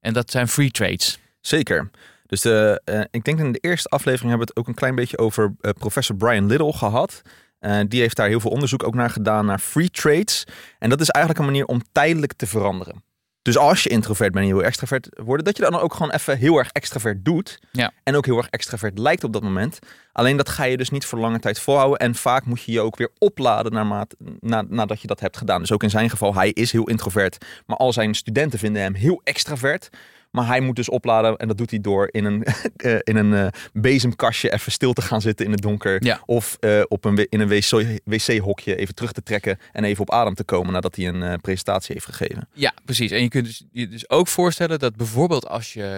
[0.00, 1.18] En dat zijn free trades.
[1.40, 1.90] Zeker.
[2.26, 4.94] Dus de, eh, ik denk in de eerste aflevering hebben we het ook een klein
[4.94, 7.22] beetje over eh, professor Brian Little gehad.
[7.58, 10.44] Eh, die heeft daar heel veel onderzoek ook naar gedaan, naar free trades.
[10.78, 13.04] En dat is eigenlijk een manier om tijdelijk te veranderen.
[13.42, 16.10] Dus als je introvert bent en je wil extravert worden, dat je dan ook gewoon
[16.10, 17.58] even heel erg extravert doet.
[17.72, 17.92] Ja.
[18.02, 19.78] En ook heel erg extravert lijkt op dat moment.
[20.12, 21.98] Alleen dat ga je dus niet voor lange tijd volhouden.
[21.98, 25.60] En vaak moet je je ook weer opladen naarmate, na, nadat je dat hebt gedaan.
[25.60, 27.44] Dus ook in zijn geval, hij is heel introvert.
[27.66, 29.88] Maar al zijn studenten vinden hem heel extravert.
[30.30, 32.44] Maar hij moet dus opladen en dat doet hij door in een,
[32.76, 36.04] eh, in een eh, bezemkastje even stil te gaan zitten in het donker.
[36.04, 36.20] Ja.
[36.26, 40.10] Of eh, op een, in een wc wc-hokje even terug te trekken en even op
[40.10, 42.48] adem te komen nadat hij een presentatie heeft gegeven.
[42.52, 43.10] Ja, precies.
[43.10, 45.88] En je kunt dus, je dus ook voorstellen dat bijvoorbeeld als je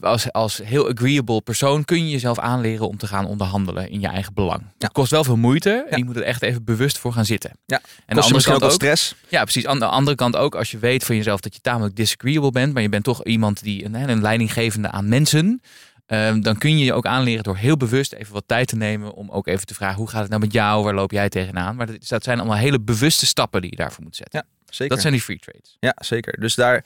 [0.00, 4.06] als, als heel agreeable persoon kun je jezelf aanleren om te gaan onderhandelen in je
[4.06, 4.62] eigen belang.
[4.78, 7.50] Het kost wel veel moeite en je moet er echt even bewust voor gaan zitten.
[7.66, 7.76] Ja.
[7.76, 9.14] En de Kost je andere kant ook, stress.
[9.28, 9.66] ja, precies.
[9.66, 12.57] Aan de andere kant ook, als je weet van jezelf dat je tamelijk disagreeable bent,
[12.66, 15.60] maar je bent toch iemand die een, een leidinggevende aan mensen.
[16.06, 19.14] ehm, dan kun je je ook aanleren door heel bewust even wat tijd te nemen
[19.14, 21.76] om ook even te vragen hoe gaat het nou met jou, waar loop jij tegenaan.
[21.76, 24.46] Maar dat, dat zijn allemaal hele bewuste stappen die je daarvoor moet zetten.
[24.70, 24.88] Zeker.
[24.88, 25.76] Dat zijn die free trades.
[25.80, 26.40] Ja, zeker.
[26.40, 26.84] Dus daar,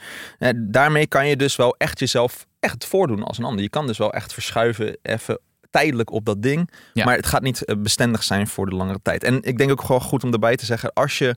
[0.57, 3.63] daarmee kan je dus wel echt jezelf echt voordoen als een ander.
[3.63, 5.39] Je kan dus wel echt verschuiven even
[5.71, 6.71] tijdelijk op dat ding.
[6.93, 7.05] Ja.
[7.05, 9.25] Maar het gaat niet eh, bestendig zijn voor de langere tijd.
[9.25, 11.37] En ik denk ook gewoon goed om erbij te zeggen, als je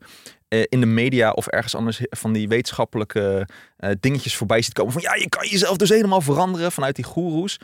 [0.61, 5.01] in de media of ergens anders van die wetenschappelijke eh, dingetjes voorbij ziet komen van
[5.01, 7.59] ja, je kan jezelf dus helemaal veranderen vanuit die goeroes.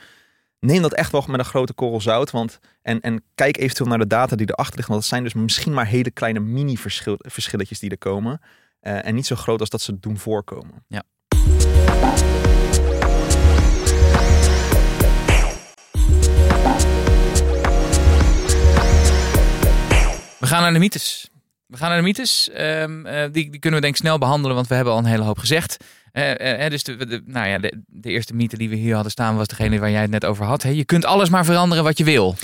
[0.60, 2.32] Neem dat echt wel met een grote korrel zout.
[2.32, 4.88] Want, en, en kijk eventueel naar de data die erachter ligt.
[4.88, 8.42] Want dat zijn dus misschien maar hele kleine mini-verschilletjes die er komen.
[8.80, 10.86] Eh, en niet zo groot als dat ze doen voorkomen.
[10.88, 11.04] Ja.
[20.40, 21.31] We gaan naar de mythes.
[21.72, 22.50] We gaan naar de mythes.
[22.50, 25.06] Ehm, eh, die, die kunnen we denk ik snel behandelen, want we hebben al een
[25.06, 25.78] hele hoop gezegd.
[26.12, 29.12] Eh, eh, dus de, de- nou ja, de, de eerste mythe die we hier hadden
[29.12, 30.62] staan was degene waar jij het net over had.
[30.64, 32.36] Je kunt alles maar veranderen wat je wil.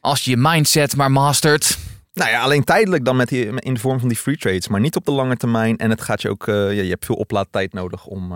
[0.00, 1.78] Als je je mindset maar mastert.
[2.14, 4.68] Nou ja, alleen tijdelijk dan met die, in de vorm van die free trades.
[4.68, 5.76] Maar niet op de lange termijn.
[5.76, 8.32] En het gaat je ook, ja, je hebt veel oplaadtijd nodig om,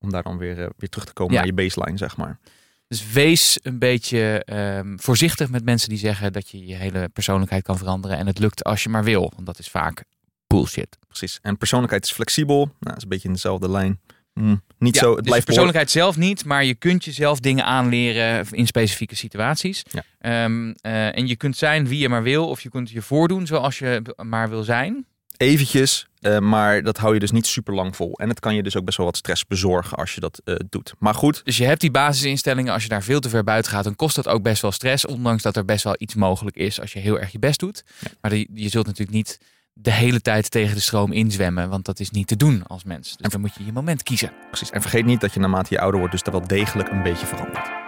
[0.00, 1.38] om daar dan weer, weer terug te komen Ja.
[1.38, 2.38] naar je baseline, zeg maar.
[2.90, 7.62] Dus wees een beetje ehm, voorzichtig met mensen die zeggen dat je je hele persoonlijkheid
[7.62, 8.18] kan veranderen.
[8.18, 9.32] En het lukt als je maar wil.
[9.34, 10.04] Want dat is vaak
[10.46, 10.98] bullshit.
[11.06, 11.38] Precies.
[11.42, 12.56] En persoonlijkheid is flexibel.
[12.56, 14.00] Nou, dat is een beetje in dezelfde lijn.
[14.34, 17.64] Hm, niet Ja, zo, het dus blijft persoonlijkheid zelf niet, maar je kunt jezelf dingen
[17.64, 19.82] aanleren in specifieke situaties.
[19.90, 20.04] Ja.
[20.18, 23.46] Ehm, eh, en je kunt zijn wie je maar wil, of je kunt je voordoen
[23.46, 25.06] zoals je maar wil zijn.
[25.36, 28.12] eventjes, eh, maar dat hou je dus niet super lang vol.
[28.18, 30.54] En het kan je dus ook best wel wat stress bezorgen als je dat eh,
[30.68, 30.94] doet.
[30.98, 32.72] Maar goed, Dus je hebt die basisinstellingen.
[32.72, 35.06] Als je daar veel te ver buiten gaat, dan kost dat ook best wel stress.
[35.06, 37.84] Ondanks dat er best wel iets mogelijk is als je heel erg je best doet.
[38.20, 39.38] Maar die- je zult natuurlijk niet
[39.72, 41.68] de hele tijd tegen de stroom inzwemmen.
[41.68, 43.16] Want dat is niet te doen als mens.
[43.16, 44.32] Dus dan moet je je moment kiezen.
[44.48, 44.70] precies.
[44.70, 47.26] En vergeet niet dat je naarmate je ouder wordt, dus dat wel degelijk een beetje
[47.26, 47.79] verandert.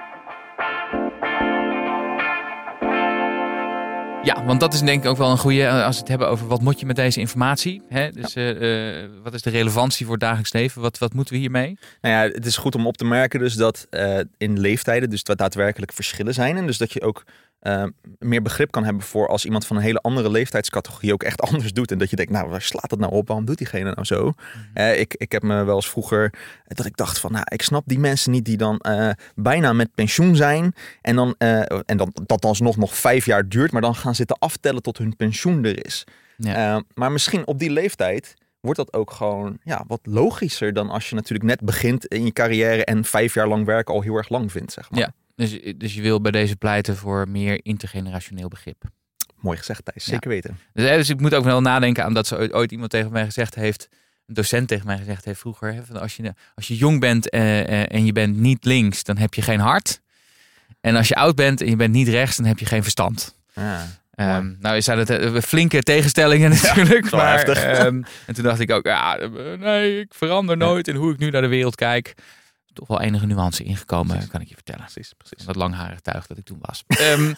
[4.25, 6.29] Ja, want dat is denk ik ook wel een goede eh, als we het hebben
[6.29, 7.83] over wat moet je met deze informatie.
[7.89, 8.11] Hè?
[8.11, 10.83] Dus eh, eh, wat is de relevantie voor het dagelijks leven?
[10.83, 11.79] Wat, wat moeten we hiermee?
[12.01, 13.89] Nou ja, het is goed om op te merken dus dat
[14.37, 16.57] in leeftijden dus dat daadwerkelijk verschillen zijn.
[16.57, 17.25] En dus dat je ook
[17.63, 17.85] eh,
[18.19, 21.73] meer begrip kan hebben voor als iemand van een hele andere leeftijdscategorie ook echt anders
[21.73, 21.91] doet.
[21.91, 23.27] En dat je denkt, nou waar slaat dat nou op?
[23.27, 24.33] Waarom doet diegene nou zo?
[24.75, 26.33] Eh, ik, ik heb me wel eens vroeger
[26.67, 29.95] dat ik dacht van, nou ik snap die mensen niet die dan eh, bijna met
[29.95, 30.75] pensioen zijn.
[31.01, 34.39] En dan, eh, en dan dat alsnog nog vijf jaar duurt, maar dan gaan zitten
[34.39, 36.05] aftellen tot hun pensioen er is.
[36.37, 36.75] Ja.
[36.75, 41.09] Eh, maar misschien op die leeftijd wordt dat ook gewoon ja, wat logischer dan als
[41.09, 44.29] je natuurlijk net begint in je carrière en vijf jaar lang werken al heel erg
[44.29, 45.01] lang vindt, zeg maar.
[45.01, 45.13] Ja.
[45.35, 48.83] Dus, dus je wil bij deze pleiten voor meer intergenerationeel begrip.
[49.37, 50.05] Mooi gezegd, Thijs.
[50.05, 50.13] Ja.
[50.13, 50.59] Zeker weten.
[50.73, 53.13] Dus, hè, dus ik moet ook wel nadenken aan dat ze ooit, ooit iemand tegen
[53.13, 53.89] mij gezegd heeft.
[54.27, 55.75] Een docent tegen mij gezegd heeft vroeger.
[55.75, 59.03] Hè, van als, je, als je jong bent eh, eh, en je bent niet links,
[59.03, 60.01] dan heb je geen hart.
[60.81, 63.35] En als je oud bent en je bent niet rechts, dan heb je geen verstand.
[63.55, 64.01] Ja.
[64.15, 67.11] Ehm, nou zijn het eh, flinke tegenstellingen natuurlijk.
[67.11, 71.13] maar, ehm, en toen dacht ik ook, ja, eh, nee, ik verander nooit in hoe
[71.13, 72.15] ik nu naar de wereld kijk.
[72.73, 74.31] Toch wel enige nuance ingekomen, Precies.
[74.31, 74.81] kan ik je vertellen.
[74.93, 75.47] Precies, precies.
[75.47, 76.85] Dat langharig tuig dat ik toen was.
[76.87, 77.33] Ehm,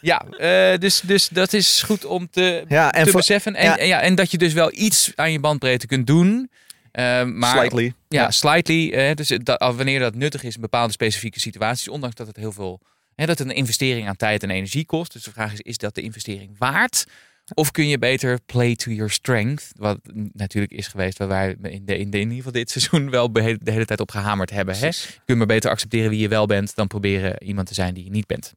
[0.00, 3.54] ja, eh, dus, dus dat is goed om te, Ja, en te voor, beseffen.
[3.54, 3.78] En, ja.
[3.78, 6.50] en, ja, en dat je dus wel iets aan je bandbreedte kunt doen.
[6.92, 7.94] Ehm, maar slightly.
[8.08, 8.92] ja, slightly.
[8.92, 12.52] eh, dus dat, wanneer dat nuttig is in bepaalde specifieke situaties, ondanks dat het heel
[12.52, 12.80] veel,
[13.14, 15.12] hè, dat het een investering aan tijd en energie kost.
[15.12, 17.06] Dus de vraag is, is dat de investering waard?
[17.54, 19.72] Of kun je beter play to your strength?
[19.76, 19.98] Wat
[20.32, 23.32] natuurlijk is geweest waar wij in, de, in, de, in ieder geval dit seizoen wel
[23.32, 24.74] de hele, de hele tijd op gehamerd hebben.
[24.74, 24.80] Hè?
[24.80, 25.20] Precies.
[25.26, 28.10] Je maar beter accepteren wie je wel bent dan proberen iemand te zijn die je
[28.10, 28.54] niet bent.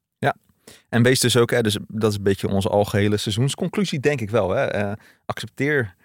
[0.89, 4.29] En wees dus ook, hè, dus dat is een beetje onze algehele seizoensconclusie, denk ik
[4.29, 4.49] wel.
[4.49, 4.65] Hè.
[4.65, 4.91] Eh,
[5.25, 5.95] accepteer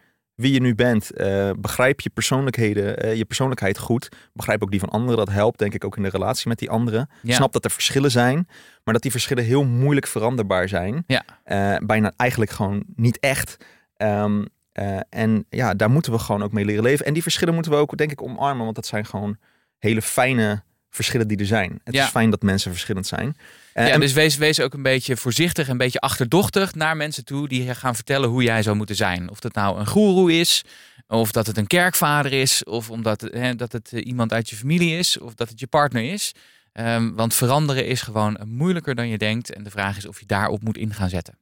[0.40, 1.10] wie je nu bent.
[1.10, 4.08] Eh, begrijp je persoonlijkheden, eh, je persoonlijkheid goed.
[4.32, 5.16] Begrijp ook die van anderen.
[5.16, 7.10] Dat helpt, denk ik, ook in de relatie met die anderen.
[7.22, 7.34] Ja.
[7.34, 8.48] Snap dat er verschillen zijn,
[8.84, 11.04] maar dat die verschillen heel moeilijk veranderbaar zijn.
[11.06, 11.22] Ja.
[11.44, 13.56] Eh, bijna eigenlijk gewoon niet echt.
[13.96, 17.06] Ehm, Eh, en ja, daar moeten we gewoon ook mee leren leven.
[17.06, 18.64] En die verschillen moeten we ook, denk ik, omarmen.
[18.64, 19.36] Want dat zijn gewoon
[19.78, 21.80] hele fijne verschillen die er zijn.
[21.84, 22.04] Het Ja.
[22.04, 23.36] is fijn dat mensen verschillend zijn.
[23.74, 27.48] Ja, en- dus wees, wees ook een beetje voorzichtig, een beetje achterdochtig naar mensen toe
[27.48, 29.30] die gaan vertellen hoe jij zou moeten zijn.
[29.30, 30.64] Of dat nou een goeroe is,
[31.08, 33.20] of dat het een kerkvader is, of omdat
[33.56, 36.32] dat het eh, iemand uit je familie is, of dat het je partner is.
[36.72, 39.52] Ehm, want veranderen is gewoon moeilijker dan je denkt.
[39.54, 41.38] En de vraag is of je daarop moet in gaan zetten.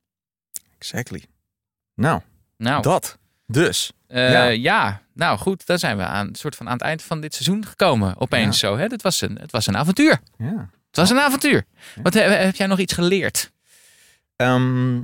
[0.79, 1.25] Exactly.
[1.95, 2.21] Nou,
[2.57, 3.19] Nou, dat.
[3.47, 3.93] Dus.
[4.07, 4.45] eh, ja.
[4.49, 5.03] ja.
[5.15, 8.15] nou goed, dan zijn we aan, soort van aan het eind van dit seizoen gekomen.
[8.21, 8.77] Opeens zo.
[8.77, 8.85] Hè?
[8.87, 10.21] Het, was een, het was een avontuur.
[10.39, 10.71] Ja.
[10.89, 11.65] Het was een avontuur.
[12.03, 13.51] Wat, heb, heb jij nog iets geleerd?
[14.37, 14.95] Ehm,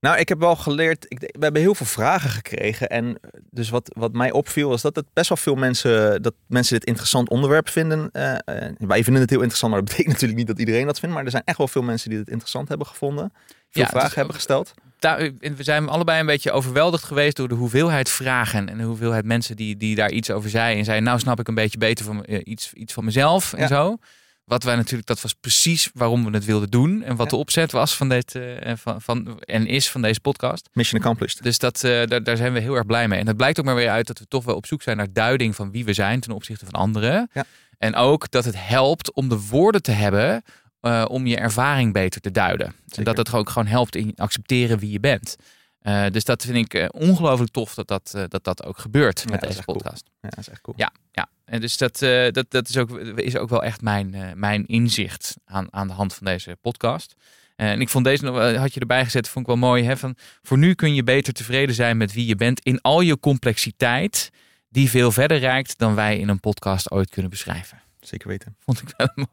[0.00, 1.04] nou, ik heb wel geleerd.
[1.08, 2.88] Ik, we hebben heel veel vragen gekregen.
[2.88, 3.18] En
[3.50, 6.22] dus wat, wat mij opviel, was dat het best wel veel mensen.
[6.22, 8.08] dat mensen dit interessant onderwerp vinden.
[8.12, 10.98] Eh, eh, wij vinden het heel interessant, maar dat betekent natuurlijk niet dat iedereen dat
[10.98, 11.14] vindt.
[11.14, 13.32] Maar er zijn echt wel veel mensen die het interessant hebben gevonden.
[13.70, 14.74] Veel Ja, vragen is hebben gesteld.
[14.98, 18.84] daar, en we zijn allebei een beetje overweldigd geweest door de hoeveelheid vragen en de
[18.84, 20.78] hoeveelheid mensen die, die daar iets over zeiden.
[20.78, 23.60] En zeiden, nou snap ik een beetje beter van, eh, iets, iets van mezelf en
[23.60, 23.66] Ja.
[23.66, 23.96] zo.
[24.44, 27.02] Wat wij natuurlijk, dat was precies waarom we het wilden doen.
[27.02, 27.30] En wat Ja.
[27.30, 30.68] de opzet was van dit, eh, van, van, en is van deze podcast.
[30.72, 31.42] Mission accomplished.
[31.42, 33.18] Dus dat, eh, daar, daar zijn we heel erg blij mee.
[33.20, 35.12] En het blijkt ook maar weer uit dat we toch wel op zoek zijn naar
[35.12, 37.30] duiding van wie we zijn ten opzichte van anderen.
[37.32, 37.44] Ja.
[37.78, 40.42] En ook dat het helpt om de woorden te hebben
[40.80, 42.66] eh, om je ervaring beter te duiden.
[42.66, 43.04] En Zeker.
[43.04, 45.36] dat het ook gewoon helpt in accepteren wie je bent.
[45.84, 49.22] Eh, dus dat vind ik eh, ongelooflijk tof dat dat, eh, dat dat ook gebeurt
[49.24, 49.76] Ja, met deze cool.
[49.76, 50.10] podcast.
[50.20, 50.76] Ja, dat is echt cool.
[50.78, 51.28] Ja, ja.
[51.44, 51.98] En dus dat,
[52.34, 56.14] dat, dat is, ook, is ook wel echt mijn, mijn inzicht aan, aan de hand
[56.14, 57.14] van deze podcast.
[57.56, 58.26] En ik vond deze
[58.58, 59.84] had je erbij gezet, vond ik wel mooi.
[59.84, 59.96] Hè?
[59.96, 63.20] Van, voor nu kun je beter tevreden zijn met wie je bent in al je
[63.20, 64.30] complexiteit,
[64.68, 67.82] die veel verder reikt dan wij in een podcast ooit kunnen beschrijven.
[68.00, 68.56] Zeker weten.
[68.64, 69.26] Vond ik wel een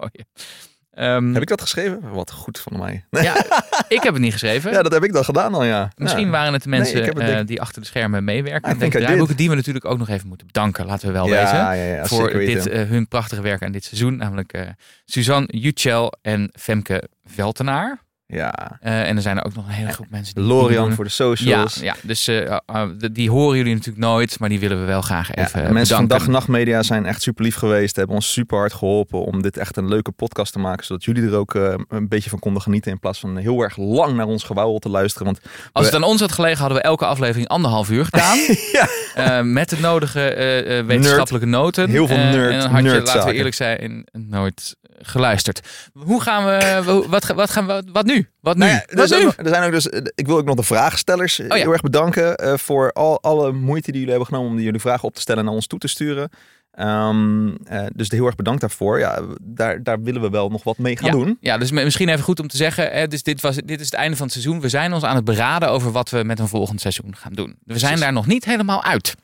[0.92, 2.12] Ehm, Heb ik dat geschreven?
[2.12, 3.06] Wat goed van mij.
[3.28, 3.46] ja,
[3.88, 4.72] ik heb het niet geschreven.
[4.72, 5.92] Ja, dat heb ik dan gedaan al, ja.
[5.98, 6.30] Misschien ja.
[6.32, 8.70] waren het de mensen ik het eh, denk- die achter de schermen meewerken.
[8.70, 11.08] I met think deze I draaiboeken, die we natuurlijk ook nog even moeten bedanken, laten
[11.08, 11.58] we wel ja, wezen.
[11.58, 14.18] ja, ja, voor dit, eh, hun prachtige werk aan dit seizoen.
[14.18, 14.68] Namelijk eh,
[15.06, 18.00] Suzanne Jutschel en Femke Veltenaar.
[18.32, 18.78] Ja.
[18.82, 21.10] Eh, en er zijn er ook nog een hele groep mensen die Lorian voor de
[21.10, 21.76] Ja, socials.
[21.76, 25.36] ja, dus eh, eh, die horen jullie natuurlijk nooit, maar die willen we wel graag
[25.36, 26.08] Ja, even eh, mensen van.
[26.08, 27.96] Dag en Nacht Media zijn echt super lief geweest.
[27.96, 30.86] Hebben ons super hard geholpen om dit echt een leuke podcast te maken.
[30.86, 32.92] Zodat jullie er ook eh, een beetje van konden genieten.
[32.92, 35.26] In plaats van heel erg lang naar ons gewauwel te luisteren.
[35.26, 35.40] Want
[35.72, 38.38] Als het aan ons had gelegen, hadden we elke aflevering anderhalf uur gedaan.
[38.72, 38.88] Ja.
[39.16, 41.90] Eh, met de nodige eh, eh, wetenschappelijke noten.
[41.90, 45.60] Heel veel Eh, nerd- En dan had je, laten we eerlijk zijn, nooit geluisterd.
[45.94, 48.30] Hoe gaan we, wat, wat gaan we, wat nu?
[48.40, 48.62] Wat nu?
[48.62, 49.28] Nou ja, er, wat zijn nu?
[49.28, 51.64] ook, er zijn ook dus, eh, ik wil ook nog de vraagstellers eh, Oh ja.
[51.64, 55.04] heel erg bedanken eh, voor al, alle moeite die jullie hebben genomen om jullie vragen
[55.04, 56.30] op te stellen en naar ons toe te sturen.
[56.72, 59.00] Ehm, eh, dus heel erg bedankt daarvoor.
[59.00, 61.24] Ja, daar, daar willen we wel nog wat mee gaan ja.
[61.24, 61.38] doen.
[61.40, 62.92] Ja, dus misschien even goed om te zeggen.
[62.92, 64.62] Hè, dus dit, was, dit is het einde van het seizoen.
[64.62, 67.56] We zijn ons aan het beraden over wat we met een volgend seizoen gaan doen.
[67.66, 69.16] We zijn daar nog niet helemaal uit.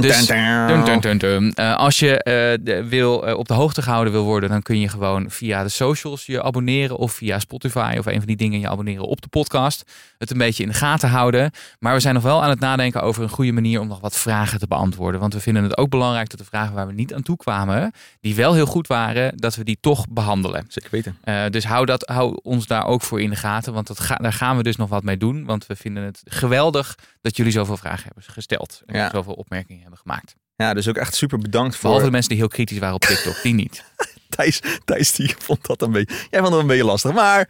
[0.00, 0.26] Dus-.
[0.26, 1.52] Dun, dun, dun, dun.
[1.54, 4.80] Eh, als je eh, de- wil, eh, op de hoogte gehouden wil worden, dan kun
[4.80, 8.60] je gewoon via de socials je abonneren of via Spotify of een van die dingen
[8.60, 9.84] je abonneren op de podcast.
[10.18, 11.50] Het een beetje in de gaten houden.
[11.78, 14.16] Maar we zijn nog wel aan het nadenken over een goede manier om nog wat
[14.16, 15.20] vragen te beantwoorden.
[15.20, 17.92] Want we vinden het ook belangrijk dat de vragen waar we niet aan toe kwamen,
[18.20, 20.64] die wel heel goed waren, dat we die toch behandelen.
[20.68, 21.16] Zeker weten.
[21.52, 23.72] Dus hou, dat, hou ons daar ook voor in de gaten.
[23.72, 25.44] Want dat ga, daar gaan we dus nog wat mee doen.
[25.44, 28.82] Want we vinden het geweldig dat jullie zoveel vragen hebben gesteld.
[28.86, 29.10] En Ja.
[29.10, 30.34] zoveel opmerkingen hebben gemaakt.
[30.56, 33.00] Ja, dus ook echt super bedankt voor Behalve de mensen die heel kritisch waren op
[33.00, 33.42] TikTok.
[33.42, 33.84] Die niet.
[34.36, 34.60] Thijs.
[34.84, 36.16] Thijs die vond dat een beetje...
[36.30, 37.48] Jij vond het een beetje lastig, maar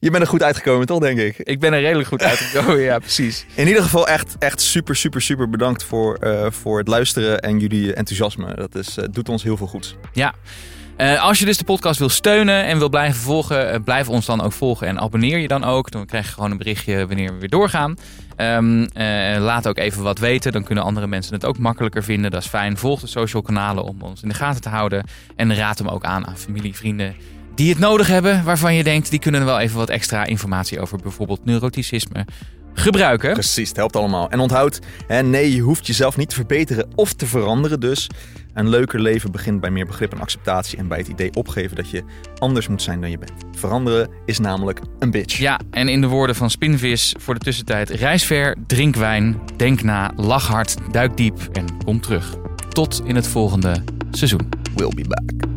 [0.00, 1.38] je bent er goed uitgekomen, toch denk ik?
[1.38, 2.78] Ik ben er redelijk goed uitgekomen.
[2.80, 3.46] ja, precies.
[3.54, 7.58] In ieder geval echt, echt super, super, super bedankt voor, eh, voor het luisteren en
[7.58, 8.54] jullie enthousiasme.
[8.54, 9.96] Dat is, eh, doet ons heel veel goed.
[10.12, 10.34] Ja.
[10.98, 14.26] Eh, als je dus de podcast wil steunen en wil blijven volgen, eh, blijf ons
[14.26, 15.90] dan ook volgen en abonneer je dan ook.
[15.90, 17.96] Dan krijg je gewoon een berichtje wanneer we weer doorgaan.
[18.36, 22.30] Ehm, eh, laat ook even wat weten, dan kunnen andere mensen het ook makkelijker vinden.
[22.30, 22.76] Dat is fijn.
[22.76, 25.04] Volg de social kanalen om ons in de gaten te houden.
[25.36, 27.14] En raad hem ook aan aan familie, vrienden
[27.54, 28.44] die het nodig hebben.
[28.44, 32.24] Waarvan je denkt, die kunnen wel even wat extra informatie over bijvoorbeeld neuroticisme
[32.74, 33.32] gebruiken.
[33.32, 34.30] Precies, het helpt allemaal.
[34.30, 37.80] En onthoud, hè, nee, je hoeft jezelf niet te verbeteren of te veranderen.
[37.80, 38.08] Dus
[38.58, 40.78] een leuker leven begint bij meer begrip en acceptatie.
[40.78, 42.02] En bij het idee opgeven dat je
[42.38, 43.32] anders moet zijn dan je bent.
[43.56, 45.38] Veranderen is namelijk een bitch.
[45.38, 49.82] Ja, en in de woorden van Spinvis voor de tussentijd: reis ver, drink wijn, denk
[49.82, 52.36] na, lach hard, duik diep en kom terug.
[52.68, 54.48] Tot in het volgende seizoen.
[54.74, 55.48] We'll be back.